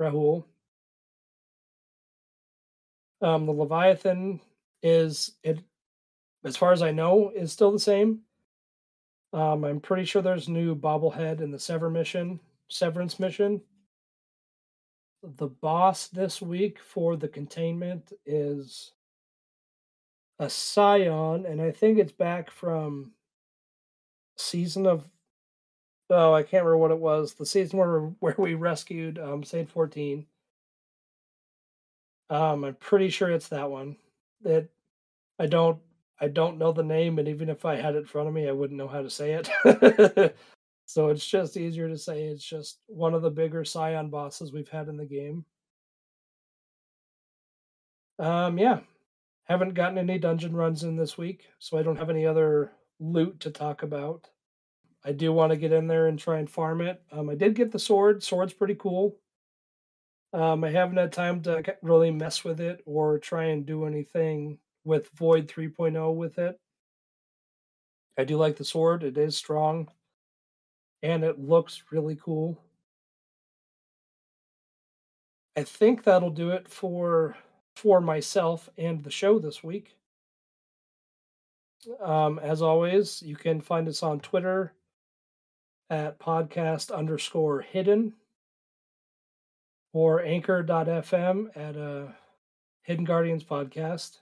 Rahool. 0.00 0.44
Um, 3.22 3.46
the 3.46 3.52
Leviathan 3.52 4.40
is 4.82 5.32
it, 5.42 5.60
as 6.44 6.56
far 6.56 6.72
as 6.72 6.82
I 6.82 6.90
know, 6.90 7.30
is 7.34 7.52
still 7.52 7.72
the 7.72 7.78
same. 7.78 8.20
Um, 9.32 9.64
I'm 9.64 9.80
pretty 9.80 10.04
sure 10.04 10.22
there's 10.22 10.48
new 10.48 10.74
bobblehead 10.74 11.40
in 11.40 11.50
the 11.50 11.58
Sever 11.58 11.90
mission, 11.90 12.40
Severance 12.68 13.18
mission. 13.18 13.60
The 15.22 15.48
boss 15.48 16.08
this 16.08 16.40
week 16.40 16.78
for 16.78 17.16
the 17.16 17.28
containment 17.28 18.12
is 18.24 18.92
a 20.38 20.48
Scion, 20.50 21.46
and 21.46 21.60
I 21.60 21.70
think 21.70 21.98
it's 21.98 22.12
back 22.12 22.50
from 22.50 23.12
season 24.36 24.86
of 24.86 25.08
oh 26.10 26.34
I 26.34 26.42
can't 26.42 26.64
remember 26.64 26.76
what 26.78 26.90
it 26.90 26.98
was 26.98 27.34
the 27.34 27.46
season 27.46 27.78
where 27.78 28.00
where 28.20 28.34
we 28.38 28.54
rescued 28.54 29.18
um, 29.18 29.44
Saint 29.44 29.70
Fourteen. 29.70 30.26
Um, 32.28 32.64
I'm 32.64 32.74
pretty 32.74 33.08
sure 33.10 33.30
it's 33.30 33.48
that 33.48 33.70
one. 33.70 33.96
That 34.42 34.68
I 35.38 35.46
don't 35.46 35.80
I 36.20 36.28
don't 36.28 36.58
know 36.58 36.72
the 36.72 36.82
name, 36.82 37.18
and 37.18 37.28
even 37.28 37.48
if 37.48 37.64
I 37.64 37.76
had 37.76 37.94
it 37.94 37.98
in 37.98 38.04
front 38.06 38.28
of 38.28 38.34
me, 38.34 38.48
I 38.48 38.52
wouldn't 38.52 38.78
know 38.78 38.88
how 38.88 39.02
to 39.02 39.10
say 39.10 39.32
it. 39.34 40.36
so 40.86 41.08
it's 41.08 41.26
just 41.26 41.56
easier 41.56 41.88
to 41.88 41.98
say 41.98 42.22
it's 42.22 42.44
just 42.44 42.78
one 42.86 43.12
of 43.12 43.20
the 43.20 43.30
bigger 43.30 43.64
Scion 43.64 44.08
bosses 44.08 44.52
we've 44.52 44.68
had 44.68 44.86
in 44.86 44.96
the 44.96 45.04
game. 45.04 45.44
Um, 48.20 48.56
yeah, 48.56 48.78
haven't 49.44 49.74
gotten 49.74 49.98
any 49.98 50.16
dungeon 50.18 50.54
runs 50.54 50.84
in 50.84 50.96
this 50.96 51.18
week, 51.18 51.48
so 51.58 51.76
I 51.76 51.82
don't 51.82 51.98
have 51.98 52.08
any 52.08 52.24
other 52.24 52.70
loot 53.00 53.40
to 53.40 53.50
talk 53.50 53.82
about. 53.82 54.28
I 55.04 55.10
do 55.10 55.32
want 55.32 55.50
to 55.50 55.58
get 55.58 55.72
in 55.72 55.88
there 55.88 56.06
and 56.06 56.18
try 56.18 56.38
and 56.38 56.48
farm 56.48 56.80
it. 56.80 57.02
Um, 57.10 57.28
I 57.30 57.34
did 57.34 57.54
get 57.56 57.72
the 57.72 57.78
sword. 57.80 58.22
Sword's 58.22 58.54
pretty 58.54 58.76
cool. 58.76 59.16
Um, 60.32 60.62
I 60.62 60.70
haven't 60.70 60.98
had 60.98 61.12
time 61.12 61.42
to 61.42 61.76
really 61.82 62.12
mess 62.12 62.44
with 62.44 62.60
it 62.60 62.80
or 62.86 63.18
try 63.18 63.46
and 63.46 63.66
do 63.66 63.86
anything 63.86 64.58
with 64.84 65.08
Void 65.10 65.48
3.0 65.48 66.14
with 66.14 66.38
it. 66.38 66.58
I 68.16 68.24
do 68.24 68.36
like 68.36 68.56
the 68.56 68.64
sword, 68.64 69.02
it 69.02 69.18
is 69.18 69.36
strong 69.36 69.88
and 71.02 71.24
it 71.24 71.38
looks 71.38 71.82
really 71.90 72.16
cool. 72.16 72.58
I 75.56 75.62
think 75.64 76.04
that'll 76.04 76.30
do 76.30 76.50
it 76.50 76.68
for 76.68 77.36
for 77.74 78.00
myself 78.00 78.68
and 78.78 79.04
the 79.04 79.10
show 79.10 79.38
this 79.38 79.62
week. 79.62 79.96
Um, 82.00 82.38
as 82.38 82.62
always, 82.62 83.22
you 83.22 83.36
can 83.36 83.60
find 83.60 83.86
us 83.86 84.02
on 84.02 84.20
Twitter 84.20 84.72
at 85.88 86.18
podcast 86.18 86.90
underscore 86.90 87.60
hidden 87.60 88.14
or 89.92 90.22
anchor.fm 90.22 91.56
at 91.56 91.76
a 91.76 92.14
Hidden 92.82 93.04
Guardians 93.04 93.44
podcast 93.44 94.18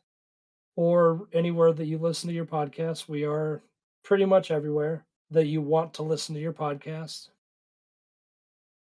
or 0.77 1.27
anywhere 1.33 1.73
that 1.73 1.87
you 1.87 1.99
listen 1.99 2.29
to 2.29 2.35
your 2.35 2.45
podcast. 2.45 3.09
We 3.09 3.25
are 3.25 3.63
pretty 4.03 4.25
much 4.25 4.51
everywhere 4.51 5.05
that 5.35 5.47
you 5.47 5.61
want 5.61 5.95
to 5.95 6.03
listen 6.03 6.35
to 6.35 6.41
your 6.41 6.53
podcast. 6.53 7.29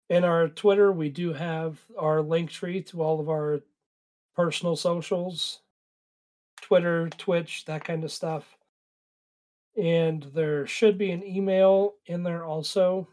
In 0.10 0.24
our 0.24 0.48
Twitter, 0.48 0.92
we 0.92 1.10
do 1.10 1.34
have 1.34 1.80
our 1.98 2.22
link 2.22 2.50
tree 2.50 2.82
to 2.84 3.02
all 3.02 3.20
of 3.20 3.30
our 3.30 3.62
personal 4.36 4.76
socials 4.76 5.60
Twitter, 6.62 7.10
Twitch, 7.10 7.66
that 7.66 7.84
kind 7.84 8.04
of 8.04 8.12
stuff. 8.12 8.58
And 9.78 10.24
there 10.34 10.66
should 10.66 10.98
be 10.98 11.12
an 11.12 11.24
email 11.24 11.96
in 12.06 12.24
there 12.24 12.44
also 12.44 13.08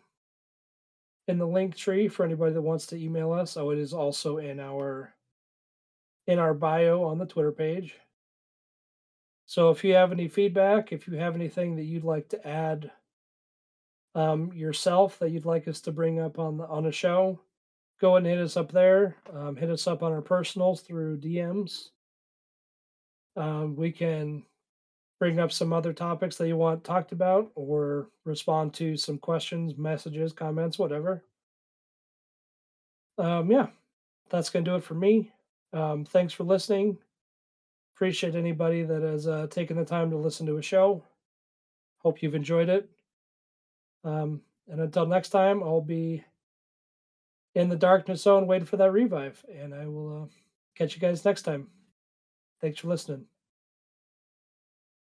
in 1.29 1.39
the 1.39 1.47
link 1.47 1.77
tree 1.77 2.09
for 2.09 2.25
anybody 2.25 2.53
that 2.53 2.63
wants 2.63 2.87
to 2.87 2.97
email 2.97 3.33
us. 3.33 3.57
Oh, 3.57 3.71
it 3.71 3.79
is 3.79 3.93
also 3.93 4.39
in 4.39 4.61
our 4.61 5.13
in 6.27 6.39
our 6.39 6.55
bio 6.55 7.03
on 7.03 7.19
the 7.19 7.27
Twitter 7.27 7.53
page. 7.53 7.97
So 9.45 9.71
if 9.71 9.83
you 9.85 9.95
have 9.95 10.13
any 10.13 10.29
feedback, 10.29 10.93
if 10.93 11.07
you 11.07 11.17
have 11.17 11.35
anything 11.35 11.77
that 11.77 11.85
you'd 11.85 12.05
like 12.05 12.29
to 12.31 12.47
add 12.47 12.91
um, 14.15 14.53
yourself 14.53 15.19
that 15.19 15.31
you'd 15.31 15.47
like 15.47 15.69
us 15.69 15.81
to 15.83 15.93
bring 15.93 16.21
up 16.21 16.39
on 16.39 16.59
the 16.59 16.67
on 16.67 16.87
a 16.87 16.93
show, 16.93 17.41
go 18.01 18.17
and 18.17 18.27
hit 18.27 18.39
us 18.39 18.57
up 18.57 18.73
there. 18.73 19.17
Um, 19.33 19.57
hit 19.57 19.71
us 19.71 19.87
up 19.87 20.03
on 20.03 20.13
our 20.13 20.23
personals 20.23 20.81
through 20.83 21.19
DMs 21.19 21.91
um, 23.37 23.77
we 23.77 23.91
can 23.91 24.43
bring 25.19 25.39
up 25.39 25.53
some 25.53 25.73
other 25.73 25.93
topics 25.93 26.37
that 26.37 26.49
you 26.49 26.57
want 26.57 26.85
talked 26.85 27.13
about 27.13 27.51
or 27.55 28.09
respond 28.25 28.75
to 28.75 28.97
some 28.97 29.19
questions, 29.19 29.77
messages, 29.77 30.33
comments, 30.33 30.79
whatever. 30.79 31.25
Um, 33.19 33.51
yeah, 33.51 33.69
that's 34.31 34.51
going 34.51 34.65
to 34.65 34.71
do 34.71 34.77
it 34.77 34.85
for 34.85 34.95
me. 34.95 35.33
Um, 35.73 36.05
thanks 36.05 36.33
for 36.33 36.45
listening. 36.45 36.99
Appreciate 37.95 38.35
anybody 38.35 38.83
that 38.83 39.03
has 39.03 39.29
uh, 39.29 39.47
taken 39.49 39.77
the 39.77 39.85
time 39.85 40.11
to 40.11 40.17
listen 40.17 40.47
to 40.47 40.59
a 40.59 40.63
show. 40.63 41.03
Hope 41.99 42.23
you've 42.23 42.35
enjoyed 42.35 42.69
it. 42.69 42.91
Um, 44.05 44.43
and 44.69 44.81
until 44.81 45.07
next 45.07 45.31
time, 45.31 45.63
I'll 45.63 45.81
be 45.81 46.25
in 47.55 47.69
the 47.69 47.77
darkness 47.77 48.23
zone 48.23 48.47
waiting 48.47 48.67
for 48.67 48.77
that 48.79 48.93
revive. 48.93 49.45
And 49.53 49.75
I 49.75 49.87
will 49.87 50.23
uh, 50.25 50.27
catch 50.75 50.95
you 50.95 51.01
guys 51.01 51.25
next 51.25 51.43
time. 51.43 51.69
Thanks 52.61 52.79
for 52.81 52.89
listening. 52.89 53.32